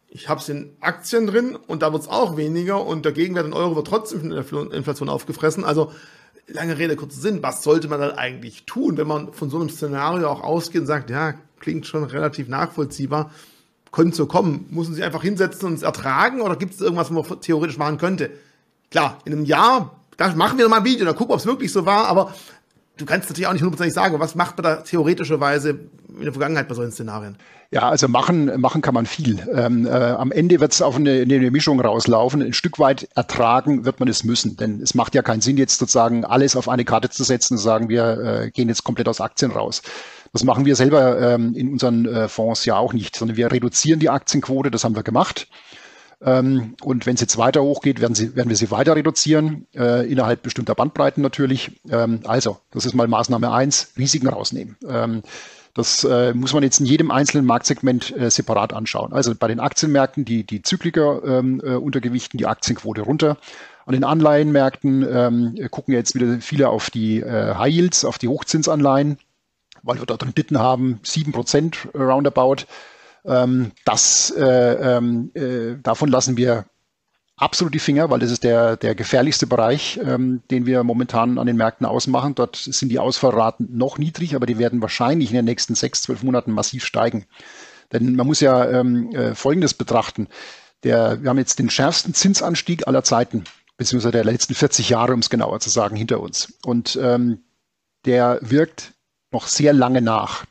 [0.09, 3.45] ich habe es in Aktien drin und da wird es auch weniger und der Gegenwert
[3.45, 5.63] in Euro wird trotzdem von der Inflation aufgefressen.
[5.63, 5.91] Also
[6.47, 9.69] lange Rede, kurzer Sinn, was sollte man dann eigentlich tun, wenn man von so einem
[9.69, 13.31] Szenario auch ausgeht und sagt, ja, klingt schon relativ nachvollziehbar,
[13.91, 14.65] könnte so kommen.
[14.71, 17.77] Muss man sich einfach hinsetzen und es ertragen oder gibt es irgendwas, was man theoretisch
[17.77, 18.31] machen könnte?
[18.89, 21.71] Klar, in einem Jahr, da machen wir mal ein Video, da gucken, ob es wirklich
[21.71, 22.33] so war, aber
[22.99, 26.67] du kannst natürlich auch nicht hundertprozentig sagen, was macht man da theoretischerweise in der Vergangenheit
[26.67, 27.38] bei solchen Szenarien?
[27.71, 29.47] Ja, also machen, machen kann man viel.
[29.53, 32.41] Ähm, äh, am Ende wird es auf eine, eine Mischung rauslaufen.
[32.41, 35.77] Ein Stück weit ertragen wird man es müssen, denn es macht ja keinen Sinn, jetzt
[35.77, 39.21] sozusagen alles auf eine Karte zu setzen und sagen, wir äh, gehen jetzt komplett aus
[39.21, 39.83] Aktien raus.
[40.33, 43.99] Das machen wir selber ähm, in unseren äh, Fonds ja auch nicht, sondern wir reduzieren
[43.99, 45.47] die Aktienquote, das haben wir gemacht.
[46.21, 50.10] Ähm, und wenn es jetzt weiter hochgeht, werden, sie, werden wir sie weiter reduzieren, äh,
[50.10, 51.71] innerhalb bestimmter Bandbreiten natürlich.
[51.89, 54.75] Ähm, also, das ist mal Maßnahme eins: Risiken rausnehmen.
[54.88, 55.23] Ähm,
[55.73, 59.13] das äh, muss man jetzt in jedem einzelnen Marktsegment äh, separat anschauen.
[59.13, 63.38] Also bei den Aktienmärkten die, die Zykliker ähm, äh, untergewichten, die Aktienquote runter.
[63.86, 68.27] An den Anleihenmärkten ähm, gucken jetzt wieder viele auf die äh, High Yields, auf die
[68.27, 69.19] Hochzinsanleihen,
[69.82, 72.65] weil wir dort Renditen haben, sieben Prozent roundabout.
[73.25, 76.65] Ähm, das, äh, ähm, äh, davon lassen wir
[77.39, 81.47] absolut die Finger, weil das ist der, der gefährlichste Bereich, ähm, den wir momentan an
[81.47, 82.36] den Märkten ausmachen.
[82.36, 86.23] Dort sind die Ausfallraten noch niedrig, aber die werden wahrscheinlich in den nächsten sechs, zwölf
[86.23, 87.25] Monaten massiv steigen.
[87.91, 90.27] Denn man muss ja ähm, äh, Folgendes betrachten.
[90.84, 93.43] Der, wir haben jetzt den schärfsten Zinsanstieg aller Zeiten,
[93.77, 96.53] beziehungsweise der letzten 40 Jahre, um es genauer zu sagen, hinter uns.
[96.65, 97.43] Und ähm,
[98.05, 98.93] der wirkt
[99.32, 100.45] noch sehr lange nach.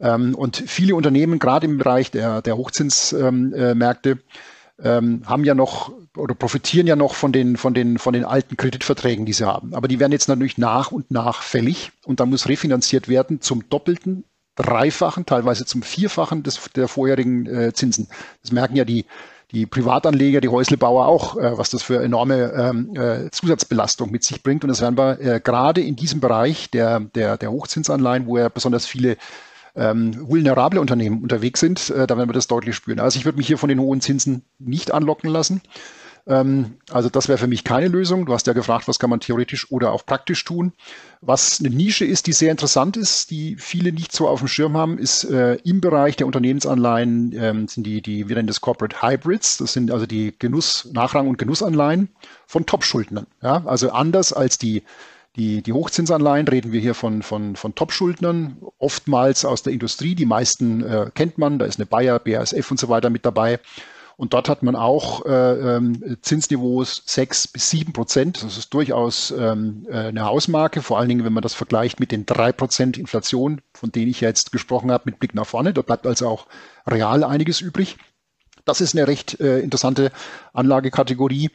[0.00, 5.54] Ähm, und viele Unternehmen, gerade im Bereich der, der Hochzinsmärkte, ähm, äh, ähm, haben ja
[5.54, 9.46] noch oder profitieren ja noch von den, von, den, von den alten Kreditverträgen, die sie
[9.46, 9.74] haben.
[9.74, 13.68] Aber die werden jetzt natürlich nach und nach fällig und dann muss refinanziert werden zum
[13.68, 14.24] doppelten,
[14.56, 18.08] dreifachen, teilweise zum vierfachen des, der vorherigen äh, Zinsen.
[18.42, 19.04] Das merken ja die,
[19.52, 24.64] die Privatanleger, die Häuslebauer auch, äh, was das für enorme äh, Zusatzbelastung mit sich bringt.
[24.64, 28.48] Und das werden wir äh, gerade in diesem Bereich der, der, der Hochzinsanleihen, wo ja
[28.48, 29.16] besonders viele
[29.78, 33.00] ähm, vulnerable Unternehmen unterwegs sind, äh, da werden wir das deutlich spüren.
[33.00, 35.62] Also ich würde mich hier von den hohen Zinsen nicht anlocken lassen.
[36.26, 38.26] Ähm, also das wäre für mich keine Lösung.
[38.26, 40.72] Du hast ja gefragt, was kann man theoretisch oder auch praktisch tun.
[41.20, 44.76] Was eine Nische ist, die sehr interessant ist, die viele nicht so auf dem Schirm
[44.76, 49.00] haben, ist äh, im Bereich der Unternehmensanleihen ähm, sind die, die, wir nennen das Corporate
[49.00, 49.58] Hybrids.
[49.58, 52.10] Das sind also die Genuss, Nachrang- und Genussanleihen
[52.46, 53.26] von Top-Schuldnern.
[53.42, 53.62] Ja?
[53.64, 54.82] Also anders als die
[55.38, 60.14] die, die Hochzinsanleihen reden wir hier von, von, von Top-Schuldnern, oftmals aus der Industrie.
[60.14, 63.60] Die meisten äh, kennt man, da ist eine Bayer, BASF und so weiter mit dabei.
[64.16, 68.42] Und dort hat man auch äh, ähm, Zinsniveaus 6 bis 7 Prozent.
[68.42, 72.10] Das ist durchaus ähm, äh, eine Hausmarke, vor allen Dingen, wenn man das vergleicht mit
[72.10, 75.72] den 3 Prozent Inflation, von denen ich jetzt gesprochen habe, mit Blick nach vorne.
[75.72, 76.48] Da bleibt also auch
[76.84, 77.96] real einiges übrig.
[78.64, 80.10] Das ist eine recht äh, interessante
[80.52, 81.50] Anlagekategorie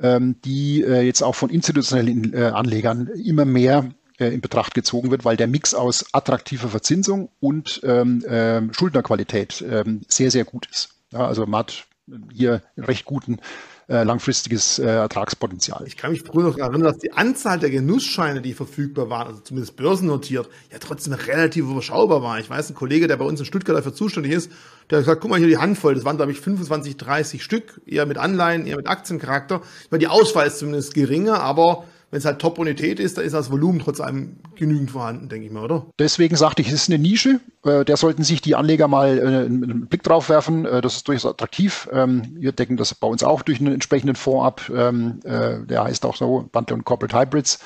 [0.00, 5.10] ähm, die äh, jetzt auch von institutionellen äh, Anlegern immer mehr äh, in Betracht gezogen
[5.10, 10.68] wird, weil der Mix aus attraktiver Verzinsung und ähm, äh, Schuldnerqualität ähm, sehr, sehr gut
[10.70, 10.90] ist.
[11.12, 11.86] Ja, also man hat
[12.32, 13.38] hier einen recht guten
[13.88, 15.84] äh, langfristiges äh, Ertragspotenzial.
[15.86, 19.40] Ich kann mich früher noch erinnern, dass die Anzahl der Genussscheine, die verfügbar waren, also
[19.40, 22.40] zumindest börsennotiert, ja trotzdem relativ überschaubar war.
[22.40, 24.50] Ich weiß, ein Kollege, der bei uns in Stuttgart dafür zuständig ist,
[24.90, 27.80] der hat gesagt, guck mal hier die Handvoll, das waren glaube ich 25, 30 Stück,
[27.86, 29.60] eher mit Anleihen, eher mit Aktiencharakter.
[29.84, 33.32] Ich meine, die Auswahl ist zumindest geringer, aber wenn es halt Top-Bonität ist, da ist
[33.32, 35.86] das Volumen trotz allem genügend vorhanden, denke ich mal, oder?
[35.98, 37.40] Deswegen sagte ich, es ist eine Nische.
[37.64, 40.64] Äh, der sollten sich die Anleger mal äh, einen Blick drauf werfen.
[40.64, 41.88] Äh, das ist durchaus attraktiv.
[41.92, 44.70] Ähm, wir decken das bei uns auch durch einen entsprechenden Fonds ab.
[44.72, 47.58] Ähm, äh, der heißt auch so Bundle und Corporate Hybrids.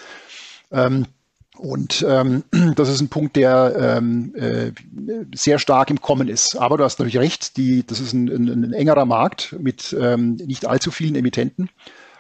[0.73, 1.07] Ähm,
[1.59, 2.43] und ähm,
[2.77, 4.73] das ist ein Punkt, der ähm, äh,
[5.35, 6.57] sehr stark im Kommen ist.
[6.57, 10.37] Aber du hast natürlich recht, die, das ist ein, ein, ein engerer Markt mit ähm,
[10.37, 11.69] nicht allzu vielen Emittenten,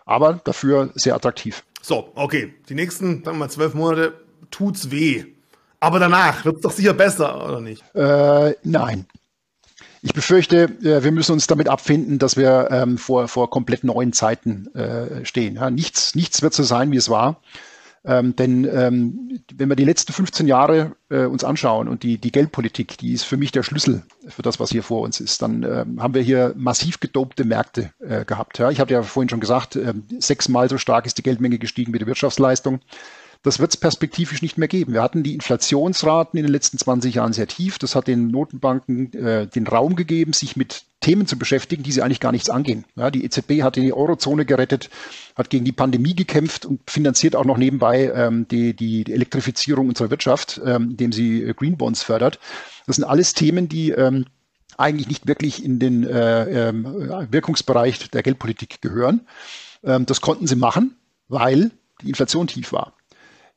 [0.04, 1.64] aber dafür sehr attraktiv.
[1.82, 2.54] So, okay.
[2.68, 4.14] Die nächsten, sagen wir mal, zwölf Monate
[4.50, 5.24] tut's weh.
[5.80, 7.82] Aber danach wird's doch sicher besser, oder nicht?
[7.94, 9.06] Äh, nein.
[10.02, 14.12] Ich befürchte, äh, wir müssen uns damit abfinden, dass wir ähm, vor, vor komplett neuen
[14.12, 15.56] Zeiten äh, stehen.
[15.56, 17.42] Ja, nichts, nichts wird so sein, wie es war.
[18.02, 22.32] Ähm, denn ähm, wenn wir die letzten 15 Jahre äh, uns anschauen und die, die
[22.32, 25.62] Geldpolitik, die ist für mich der Schlüssel für das, was hier vor uns ist, dann
[25.64, 28.58] ähm, haben wir hier massiv gedopte Märkte äh, gehabt.
[28.58, 28.70] Ja?
[28.70, 31.98] Ich hatte ja vorhin schon gesagt, äh, sechsmal so stark ist die Geldmenge gestiegen wie
[31.98, 32.80] die Wirtschaftsleistung.
[33.42, 34.92] Das wird es perspektivisch nicht mehr geben.
[34.92, 37.78] Wir hatten die Inflationsraten in den letzten 20 Jahren sehr tief.
[37.78, 42.02] Das hat den Notenbanken äh, den Raum gegeben, sich mit Themen zu beschäftigen, die sie
[42.02, 42.84] eigentlich gar nichts angehen.
[42.96, 44.90] Ja, die EZB hat die Eurozone gerettet,
[45.34, 49.88] hat gegen die Pandemie gekämpft und finanziert auch noch nebenbei ähm, die, die, die Elektrifizierung
[49.88, 52.38] unserer Wirtschaft, ähm, indem sie äh, Green Bonds fördert.
[52.86, 54.26] Das sind alles Themen, die ähm,
[54.76, 56.72] eigentlich nicht wirklich in den äh, äh,
[57.32, 59.22] Wirkungsbereich der Geldpolitik gehören.
[59.82, 60.96] Ähm, das konnten sie machen,
[61.28, 61.70] weil
[62.02, 62.92] die Inflation tief war.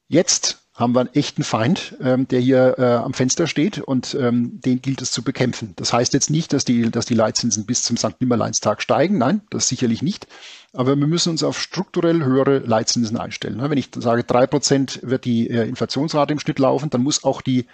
[0.07, 4.59] Jetzt haben wir einen echten Feind, ähm, der hier äh, am Fenster steht und ähm,
[4.61, 5.73] den gilt es zu bekämpfen.
[5.75, 8.19] Das heißt jetzt nicht, dass die, dass die Leitzinsen bis zum St.
[8.19, 9.19] Nimmerleinstag steigen.
[9.19, 10.25] Nein, das sicherlich nicht.
[10.73, 13.61] Aber wir müssen uns auf strukturell höhere Leitzinsen einstellen.
[13.61, 17.41] Wenn ich sage, drei Prozent wird die äh, Inflationsrate im Schnitt laufen, dann muss auch
[17.41, 17.67] die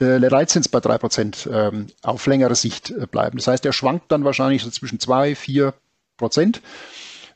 [0.00, 3.36] äh, Leitzins bei drei Prozent ähm, auf längere Sicht äh, bleiben.
[3.36, 5.74] Das heißt, der schwankt dann wahrscheinlich so zwischen zwei, vier
[6.16, 6.62] Prozent.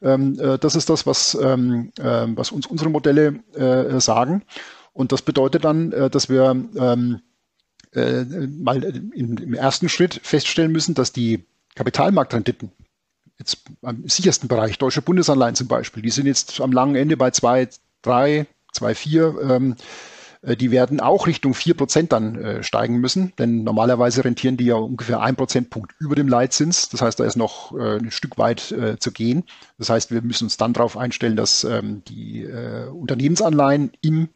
[0.03, 4.43] Ähm, äh, das ist das, was, ähm, äh, was uns unsere Modelle äh, sagen.
[4.93, 7.21] Und das bedeutet dann, äh, dass wir ähm,
[7.93, 12.71] mal im ersten Schritt feststellen müssen, dass die Kapitalmarktrenditen
[13.37, 17.33] jetzt am sichersten Bereich, deutsche Bundesanleihen zum Beispiel, die sind jetzt am langen Ende bei
[17.33, 17.69] 2,
[18.03, 19.75] 3, 2, 4.
[20.43, 24.77] Äh, die werden auch Richtung 4% dann äh, steigen müssen, denn normalerweise rentieren die ja
[24.77, 26.89] ungefähr ein Prozentpunkt über dem Leitzins.
[26.89, 29.45] Das heißt, da ist noch äh, ein Stück weit zu gehen.
[29.79, 34.29] Das heißt, wir müssen uns dann darauf einstellen, dass ähm, die Unternehmensanleihen im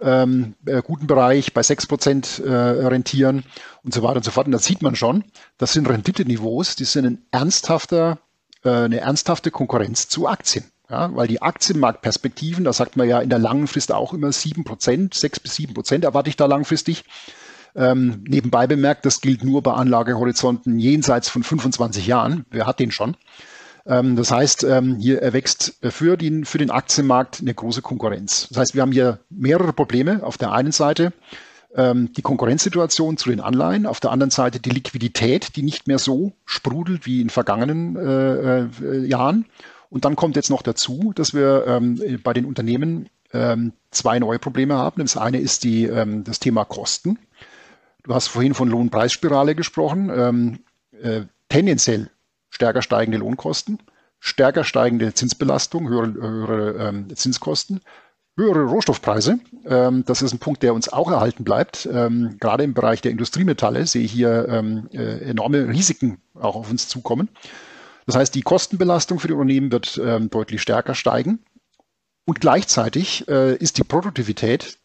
[0.00, 2.50] ähm, äh, guten Bereich bei 6% äh,
[2.86, 3.44] rentieren
[3.84, 4.46] und so weiter und so fort.
[4.46, 5.24] Und das sieht man schon,
[5.58, 8.18] das sind Renditeniveaus, die sind ein ernsthafter,
[8.64, 10.64] eine ernsthafte Konkurrenz zu Aktien.
[10.92, 14.62] Ja, weil die Aktienmarktperspektiven, da sagt man ja in der langen Frist auch immer 7
[14.62, 17.04] Prozent, 6 bis 7 Prozent erwarte ich da langfristig.
[17.74, 22.44] Ähm, nebenbei bemerkt, das gilt nur bei Anlagehorizonten jenseits von 25 Jahren.
[22.50, 23.16] Wer hat den schon?
[23.86, 28.48] Ähm, das heißt, ähm, hier erwächst für den, für den Aktienmarkt eine große Konkurrenz.
[28.50, 30.22] Das heißt, wir haben hier mehrere Probleme.
[30.22, 31.14] Auf der einen Seite
[31.74, 35.98] ähm, die Konkurrenzsituation zu den Anleihen, auf der anderen Seite die Liquidität, die nicht mehr
[35.98, 39.46] so sprudelt wie in vergangenen äh, äh, Jahren.
[39.92, 44.38] Und dann kommt jetzt noch dazu, dass wir ähm, bei den Unternehmen ähm, zwei neue
[44.38, 45.02] Probleme haben.
[45.02, 47.18] Das eine ist die, ähm, das Thema Kosten.
[48.02, 50.10] Du hast vorhin von Lohnpreisspirale gesprochen.
[50.10, 50.58] Ähm,
[50.98, 52.08] äh, tendenziell
[52.48, 53.80] stärker steigende Lohnkosten,
[54.18, 57.82] stärker steigende Zinsbelastung, höhere, höhere ähm, Zinskosten,
[58.38, 59.40] höhere Rohstoffpreise.
[59.66, 61.82] Ähm, das ist ein Punkt, der uns auch erhalten bleibt.
[61.84, 64.48] Gerade im Bereich der Industriemetalle sehe ich hier
[64.94, 67.28] äh, enorme Risiken auch auf uns zukommen.
[68.06, 71.40] Das heißt, die Kostenbelastung für die Unternehmen wird ähm, deutlich stärker steigen.
[72.24, 74.78] Und gleichzeitig äh, ist die Produktivität,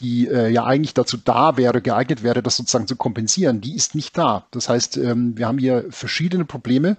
[0.00, 3.94] die äh, ja eigentlich dazu da wäre, geeignet wäre, das sozusagen zu kompensieren, die ist
[3.94, 4.46] nicht da.
[4.50, 6.96] Das heißt, ähm, wir haben hier verschiedene Probleme,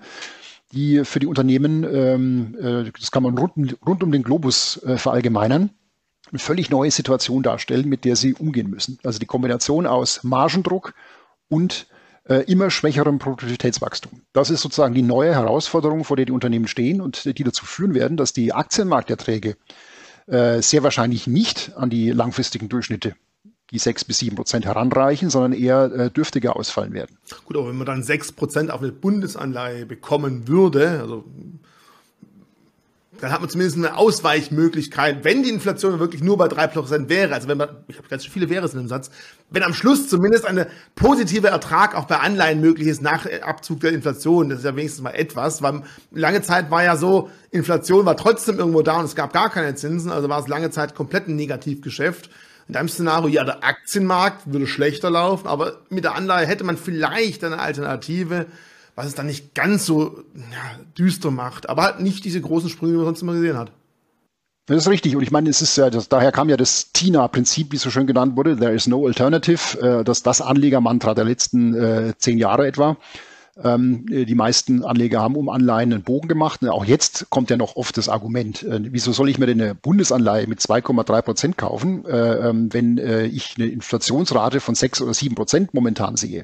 [0.72, 4.98] die für die Unternehmen, ähm, äh, das kann man rund, rund um den Globus äh,
[4.98, 5.72] verallgemeinern,
[6.30, 9.00] eine völlig neue Situation darstellen, mit der sie umgehen müssen.
[9.04, 10.94] Also die Kombination aus Margendruck
[11.48, 11.88] und
[12.30, 14.22] äh, immer schwächerem Produktivitätswachstum.
[14.34, 17.94] Das ist sozusagen die neue Herausforderung, vor der die Unternehmen stehen und die dazu führen
[17.94, 19.58] werden, dass die Aktienmarkterträge
[20.28, 23.16] äh, sehr wahrscheinlich nicht an die langfristigen Durchschnitte
[23.72, 27.18] die sechs bis sieben Prozent heranreichen, sondern eher äh, dürftiger ausfallen werden.
[27.46, 31.24] Gut, aber wenn man dann sechs Prozent auf eine Bundesanleihe bekommen würde, also
[33.22, 37.34] dann hat man zumindest eine Ausweichmöglichkeit, wenn die Inflation wirklich nur bei drei Prozent wäre,
[37.34, 39.10] also wenn man, ich habe ganz viele wäre es in dem Satz,
[39.50, 43.92] wenn am Schluss zumindest eine positive Ertrag auch bei Anleihen möglich ist nach Abzug der
[43.92, 48.18] Inflation, das ist ja wenigstens mal etwas, weil lange Zeit war ja so, Inflation war
[48.18, 51.28] trotzdem irgendwo da und es gab gar keine Zinsen, also war es lange Zeit komplett
[51.28, 52.30] ein Negativgeschäft.
[52.68, 56.78] In deinem Szenario, ja, der Aktienmarkt würde schlechter laufen, aber mit der Anleihe hätte man
[56.78, 58.46] vielleicht eine Alternative,
[59.00, 62.92] was es dann nicht ganz so ja, düster macht, aber halt nicht diese großen Sprünge,
[62.92, 63.72] die man sonst immer gesehen hat.
[64.66, 65.16] Das ist richtig.
[65.16, 67.92] Und ich meine, es ist ja, das, daher kam ja das TINA-Prinzip, wie es so
[67.92, 72.38] schön genannt wurde, There is no alternative, äh, das das Anlegermantra der letzten äh, zehn
[72.38, 72.98] Jahre etwa.
[73.64, 76.68] Ähm, die meisten Anleger haben um Anleihen einen Bogen gemacht.
[76.68, 79.76] Auch jetzt kommt ja noch oft das Argument, äh, wieso soll ich mir denn eine
[79.76, 85.14] Bundesanleihe mit 2,3 Prozent kaufen, äh, ähm, wenn äh, ich eine Inflationsrate von 6 oder
[85.14, 86.44] 7 Prozent momentan sehe?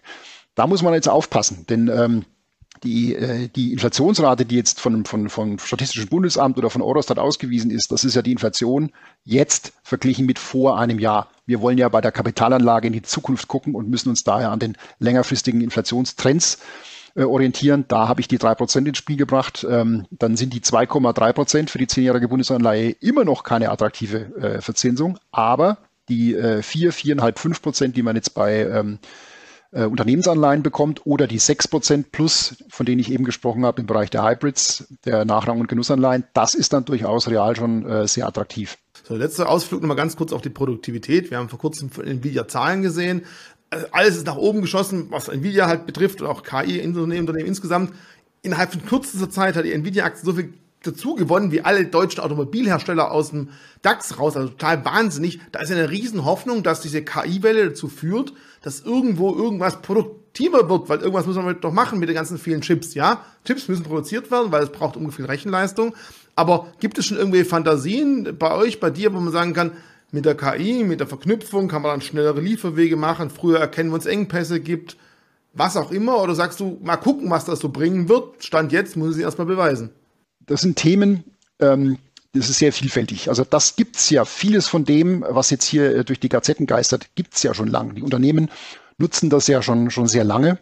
[0.56, 2.24] Da muss man jetzt aufpassen, denn ähm,
[2.84, 7.72] die, äh, die Inflationsrate, die jetzt von, von, von Statistischen Bundesamt oder von Eurostat ausgewiesen
[7.72, 8.92] ist, das ist ja die Inflation
[9.24, 11.30] jetzt verglichen mit vor einem Jahr.
[11.46, 14.60] Wir wollen ja bei der Kapitalanlage in die Zukunft gucken und müssen uns daher an
[14.60, 16.60] den längerfristigen Inflationstrends
[17.16, 17.86] äh, orientieren.
[17.88, 19.66] Da habe ich die drei Prozent ins Spiel gebracht.
[19.70, 24.62] Ähm, dann sind die 2,3 Prozent für die zehnjährige Bundesanleihe immer noch keine attraktive äh,
[24.62, 25.78] Verzinsung, aber
[26.10, 29.00] die äh, 4, 4,5, 5 Prozent, die man jetzt bei ähm,
[29.76, 33.88] äh, Unternehmensanleihen bekommt oder die 6 Prozent plus, von denen ich eben gesprochen habe im
[33.88, 38.26] Bereich der Hybrids, der Nachrang- und Genussanleihen, das ist dann durchaus real schon äh, sehr
[38.26, 38.78] attraktiv.
[39.04, 41.30] So, letzter Ausflug nochmal ganz kurz auf die Produktivität.
[41.30, 43.24] Wir haben vor kurzem Nvidia Zahlen gesehen.
[43.70, 47.94] Äh, alles ist nach oben geschossen, was Nvidia halt betrifft und auch KI-Unternehmen Unternehmen insgesamt.
[48.42, 50.54] Innerhalb von kürzester Zeit hat die Nvidia-Aktie so viel
[50.86, 53.50] dazu gewonnen, wie alle deutschen Automobilhersteller aus dem
[53.82, 54.36] DAX raus.
[54.36, 55.40] Also total wahnsinnig.
[55.52, 60.90] Da ist eine riesen Hoffnung, dass diese KI-Welle dazu führt, dass irgendwo irgendwas produktiver wird,
[60.90, 63.24] weil irgendwas müssen wir doch machen mit den ganzen vielen Chips, ja?
[63.46, 65.96] Chips müssen produziert werden, weil es braucht ungefähr Rechenleistung.
[66.36, 69.72] Aber gibt es schon irgendwelche Fantasien bei euch, bei dir, wo man sagen kann,
[70.12, 73.96] mit der KI, mit der Verknüpfung kann man dann schnellere Lieferwege machen, früher erkennen wir
[73.96, 74.98] uns Engpässe gibt,
[75.54, 78.98] was auch immer, oder sagst du, mal gucken, was das so bringen wird, Stand jetzt
[78.98, 79.92] muss ich erstmal beweisen?
[80.46, 81.24] Das sind Themen,
[81.60, 81.98] ähm,
[82.34, 83.30] das ist sehr vielfältig.
[83.30, 84.26] Also das gibt's ja.
[84.26, 87.94] Vieles von dem, was jetzt hier äh, durch die Gazetten geistert, gibt's ja schon lange.
[87.94, 88.50] Die Unternehmen
[88.98, 90.60] nutzen das ja schon, schon sehr lange.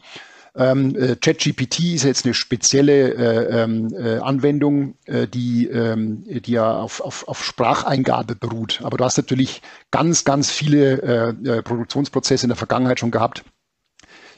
[0.56, 6.52] Ähm, äh, ChatGPT ist jetzt eine spezielle äh, ähm, äh, Anwendung, äh, die, ähm, die
[6.52, 8.82] ja auf, auf, auf Spracheingabe beruht.
[8.84, 13.44] Aber du hast natürlich ganz, ganz viele äh, äh Produktionsprozesse in der Vergangenheit schon gehabt,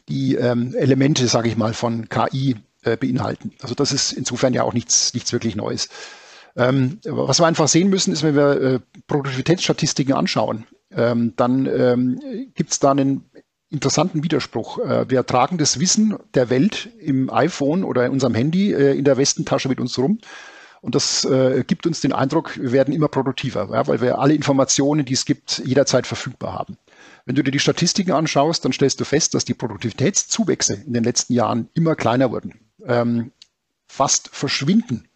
[0.08, 2.56] die ähm, Elemente, sage ich mal, von KI
[2.86, 3.52] äh, beinhalten.
[3.62, 5.90] Also das ist insofern ja auch nichts, nichts wirklich Neues.
[6.56, 12.22] Ähm, was wir einfach sehen müssen, ist, wenn wir äh, Produktivitätsstatistiken anschauen, ähm, dann ähm,
[12.54, 13.30] gibt es da einen
[13.70, 14.80] interessanten Widerspruch.
[14.80, 19.04] Äh, wir tragen das Wissen der Welt im iPhone oder in unserem Handy äh, in
[19.04, 20.20] der Westentasche mit uns rum.
[20.82, 24.36] Und das äh, gibt uns den Eindruck, wir werden immer produktiver, ja, weil wir alle
[24.36, 26.78] Informationen, die es gibt, jederzeit verfügbar haben.
[27.26, 31.04] Wenn du dir die Statistiken anschaust, dann stellst du fest, dass die Produktivitätszuwächse in den
[31.04, 32.54] letzten Jahren immer kleiner wurden,
[32.88, 33.32] ähm,
[33.88, 35.08] fast verschwinden.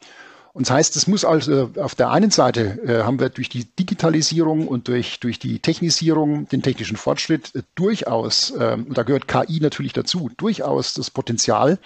[0.54, 3.66] Und das heißt, es muss also auf der einen Seite äh, haben wir durch die
[3.66, 9.28] Digitalisierung und durch, durch die Technisierung, den technischen Fortschritt äh, durchaus, ähm, und da gehört
[9.28, 11.78] KI natürlich dazu, durchaus das Potenzial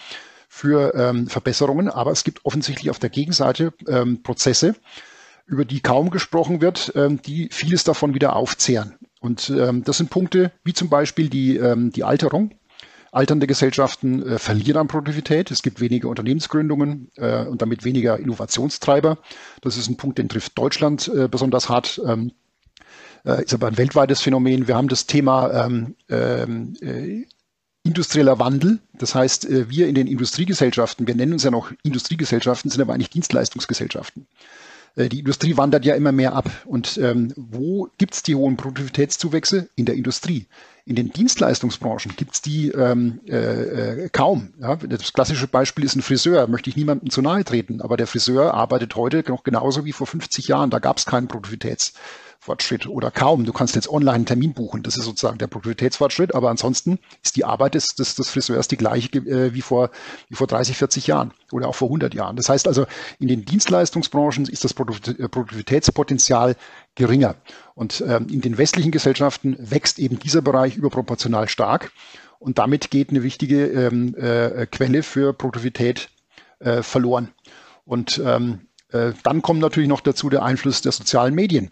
[0.48, 1.90] für ähm, Verbesserungen.
[1.90, 4.76] Aber es gibt offensichtlich auf der Gegenseite ähm, Prozesse,
[5.46, 8.96] über die kaum gesprochen wird, ähm, die vieles davon wieder aufzehren.
[9.20, 12.52] Und ähm, das sind Punkte wie zum Beispiel die, ähm, die Alterung
[13.14, 15.52] Alternde Gesellschaften äh, verlieren an Produktivität.
[15.52, 19.20] Es gibt weniger Unternehmensgründungen äh, und damit weniger Innovationstreiber.
[19.62, 22.02] Das ist ein Punkt, den trifft Deutschland äh, besonders hart.
[22.06, 22.32] Ähm,
[23.26, 24.68] äh, ist aber ein weltweites Phänomen.
[24.68, 27.26] Wir haben das Thema ähm, ähm äh,
[27.84, 28.80] industrieller Wandel.
[28.94, 32.94] Das heißt, äh, wir in den Industriegesellschaften, wir nennen uns ja noch Industriegesellschaften, sind aber
[32.94, 34.26] eigentlich Dienstleistungsgesellschaften.
[34.96, 36.50] Äh, die Industrie wandert ja immer mehr ab.
[36.66, 39.70] Und ähm, wo gibt es die hohen Produktivitätszuwächse?
[39.76, 40.48] In der Industrie.
[40.86, 44.54] In den Dienstleistungsbranchen gibt es die ähm, äh, äh, kaum.
[44.60, 44.76] Ja?
[44.76, 46.48] Das klassische Beispiel ist ein Friseur.
[46.48, 50.08] Möchte ich niemandem zu nahe treten, aber der Friseur arbeitet heute noch genauso wie vor
[50.08, 50.70] 50 Jahren.
[50.70, 51.94] Da gab es keinen Produktivitäts.
[52.44, 53.46] Fortschritt oder kaum.
[53.46, 54.84] Du kannst jetzt online einen Termin buchen.
[54.84, 56.36] Das ist sozusagen der Produktivitätsfortschritt.
[56.36, 59.92] Aber ansonsten ist die Arbeit des, des, des Friseurs die gleiche äh, wie, vor,
[60.28, 62.36] wie vor 30, 40 Jahren oder auch vor 100 Jahren.
[62.36, 62.86] Das heißt also,
[63.20, 66.58] in den Dienstleistungsbranchen ist das äh, Produktivitätspotenzial
[66.96, 67.36] geringer.
[67.76, 71.94] Und ähm, in den westlichen Gesellschaften wächst eben dieser Bereich überproportional stark.
[72.40, 76.10] Und damit geht eine wichtige ähm, äh, Quelle für Produktivität
[76.60, 77.30] äh, verloren.
[77.86, 81.72] Und ähm, äh, dann kommt natürlich noch dazu der Einfluss der sozialen Medien.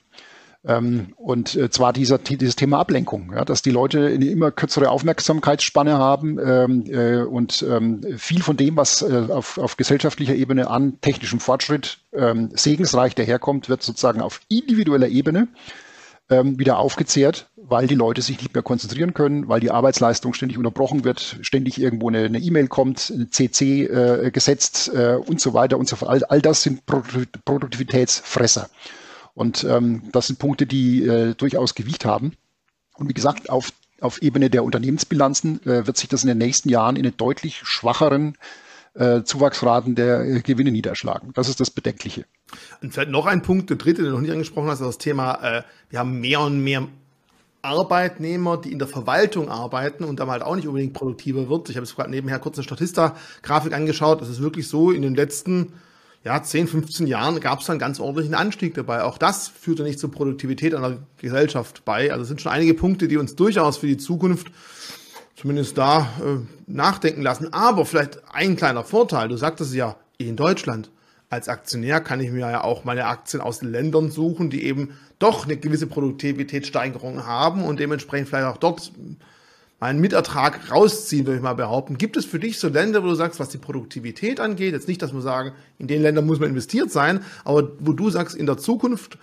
[0.64, 4.91] Ähm, und äh, zwar dieser, dieses Thema Ablenkung, ja, dass die Leute eine immer kürzere
[4.91, 10.70] Aufmerksamkeitsspanne haben ähm, äh, und ähm, viel von dem, was äh, auf, auf gesellschaftlicher Ebene
[10.70, 15.47] an technischem Fortschritt ähm, segensreich daherkommt, wird sozusagen auf individueller Ebene
[16.30, 20.59] ähm, wieder aufgezehrt, weil die Leute sich nicht mehr konzentrieren können, weil die Arbeitsleistung ständig
[20.59, 25.55] unterbrochen wird, ständig irgendwo eine E-Mail e kommt, eine CC äh, gesetzt äh, und so
[25.55, 26.12] weiter und so fort.
[26.12, 28.70] All, all das sind Produktivitätsfresser.
[29.34, 32.34] Und ähm, das sind Punkte, die äh, durchaus Gewicht haben.
[32.95, 33.71] Und wie gesagt, auf,
[34.01, 37.61] auf Ebene der Unternehmensbilanzen äh, wird sich das in den nächsten Jahren in einen deutlich
[37.63, 38.38] schwacheren
[38.93, 41.32] äh, Zuwachsraten der äh, Gewinne niederschlagen.
[41.34, 42.25] Das ist das Bedenkliche.
[42.82, 44.97] Und vielleicht noch ein Punkt, der dritte, den du noch nicht angesprochen hast, ist das
[44.97, 46.88] Thema, äh, wir haben mehr und mehr
[47.61, 51.69] Arbeitnehmer, die in der Verwaltung arbeiten und dann halt auch nicht unbedingt produktiver wird.
[51.69, 54.21] Ich habe jetzt gerade nebenher kurz eine Statista-Grafik angeschaut.
[54.21, 55.73] Das ist wirklich so, in den letzten
[56.24, 59.03] ja, 10, 15 Jahren gab es einen ganz ordentlichen Anstieg dabei.
[59.03, 62.11] Auch das führte nicht zur Produktivität einer Gesellschaft bei.
[62.11, 64.51] Also es sind schon einige Punkte, die uns durchaus für die Zukunft
[65.36, 67.51] zumindest da äh, nachdenken lassen.
[67.51, 70.91] Aber vielleicht ein kleiner Vorteil, du sagtest ja, in Deutschland
[71.32, 75.45] als Aktionär kann ich mir ja auch meine Aktien aus Ländern suchen, die eben doch
[75.45, 78.91] eine gewisse Produktivitätssteigerung haben und dementsprechend vielleicht auch dort
[79.82, 81.97] einen Mitertrag rausziehen, würde ich mal behaupten.
[81.97, 85.01] Gibt es für dich so Länder, wo du sagst, was die Produktivität angeht, jetzt nicht,
[85.01, 88.45] dass wir sagen, in den Ländern muss man investiert sein, aber wo du sagst, in
[88.45, 89.17] der Zukunft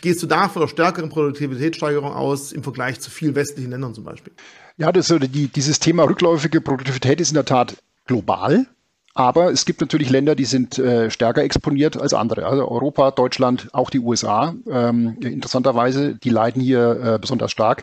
[0.00, 4.04] gehst du da von einer stärkeren Produktivitätssteigerung aus im Vergleich zu vielen westlichen Ländern zum
[4.04, 4.32] Beispiel?
[4.76, 7.76] Ja, das, die, dieses Thema rückläufige Produktivität ist in der Tat
[8.06, 8.66] global.
[9.14, 12.46] Aber es gibt natürlich Länder, die sind äh, stärker exponiert als andere.
[12.46, 14.54] Also Europa, Deutschland, auch die USA.
[14.70, 17.82] Ähm, interessanterweise, die leiden hier äh, besonders stark.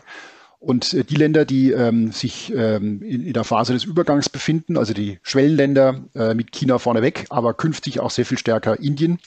[0.58, 4.76] Und äh, die Länder, die ähm, sich ähm, in, in, der Phase des Übergangs befinden,
[4.76, 9.18] also die Schwellenländer äh, mit China vorneweg, aber künftig auch sehr viel stärker Indien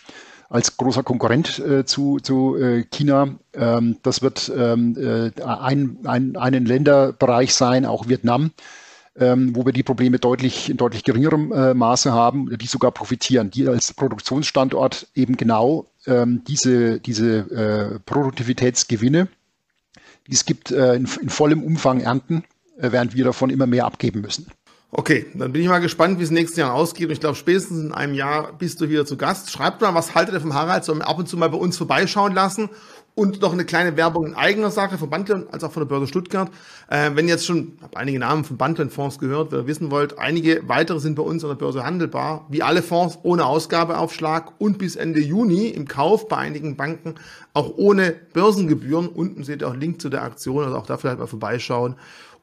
[0.50, 3.36] als großer Konkurrent äh, zu, zu äh, China.
[3.54, 8.52] Ähm, das wird ähm, äh, ein, ein, einen Länderbereich sein, auch Vietnam,
[9.16, 13.52] ähm, wo wir die Probleme deutlich in deutlich geringerem äh, Maße haben, die sogar profitieren,
[13.52, 19.28] die als Produktionsstandort eben genau ähm, diese, diese Produktivitätsgewinne,
[20.28, 22.44] die es gibt, äh, in, in vollem Umfang ernten,
[22.78, 24.48] äh, während wir davon immer mehr abgeben müssen.
[24.92, 27.08] Okay, dann bin ich mal gespannt, wie es nächstes Jahr ausgeht.
[27.08, 29.52] Und ich glaube, spätestens in einem Jahr bist du wieder zu Gast.
[29.52, 30.84] Schreibt mal, was haltet ihr vom Harald?
[30.84, 32.70] Sollen wir ab und zu mal bei uns vorbeischauen lassen?
[33.14, 36.08] Und noch eine kleine Werbung in eigener Sache von Banteln als auch von der Börse
[36.08, 36.50] Stuttgart.
[36.88, 39.92] Äh, wenn ihr jetzt schon, habe einige Namen von Banteln Fonds gehört, wenn ihr wissen
[39.92, 44.54] wollt, einige weitere sind bei uns an der Börse handelbar, wie alle Fonds ohne Ausgabeaufschlag
[44.58, 47.16] und bis Ende Juni im Kauf bei einigen Banken
[47.54, 49.08] auch ohne Börsengebühren.
[49.08, 51.96] Unten seht ihr auch Link zu der Aktion, also auch da vielleicht mal vorbeischauen.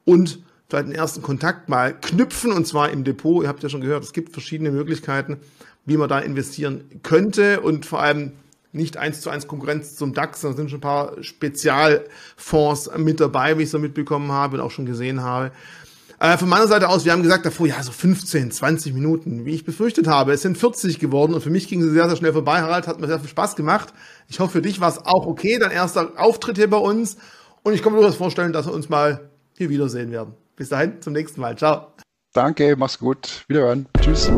[0.04, 3.42] Und vielleicht einen ersten Kontakt mal knüpfen und zwar im Depot.
[3.42, 5.38] Ihr habt ja schon gehört, es gibt verschiedene Möglichkeiten,
[5.84, 8.32] wie man da investieren könnte und vor allem
[8.72, 13.58] nicht eins zu eins Konkurrenz zum DAX, da sind schon ein paar Spezialfonds mit dabei,
[13.58, 15.50] wie ich so mitbekommen habe und auch schon gesehen habe.
[16.18, 19.54] Äh, von meiner Seite aus, wir haben gesagt davor, ja, so 15, 20 Minuten, wie
[19.54, 20.32] ich befürchtet habe.
[20.32, 22.60] Es sind 40 geworden und für mich ging es sehr, sehr schnell vorbei.
[22.62, 23.92] Harald hat mir sehr viel Spaß gemacht.
[24.28, 25.58] Ich hoffe, für dich war es auch okay.
[25.58, 27.18] Dein erster Auftritt hier bei uns.
[27.62, 30.34] Und ich kann mir durchaus vorstellen, dass wir uns mal hier wiedersehen werden.
[30.56, 31.56] Bis dahin, zum nächsten Mal.
[31.56, 31.92] Ciao.
[32.32, 33.44] Danke, mach's gut.
[33.48, 33.86] Wiederhören.
[34.00, 34.30] Tschüss.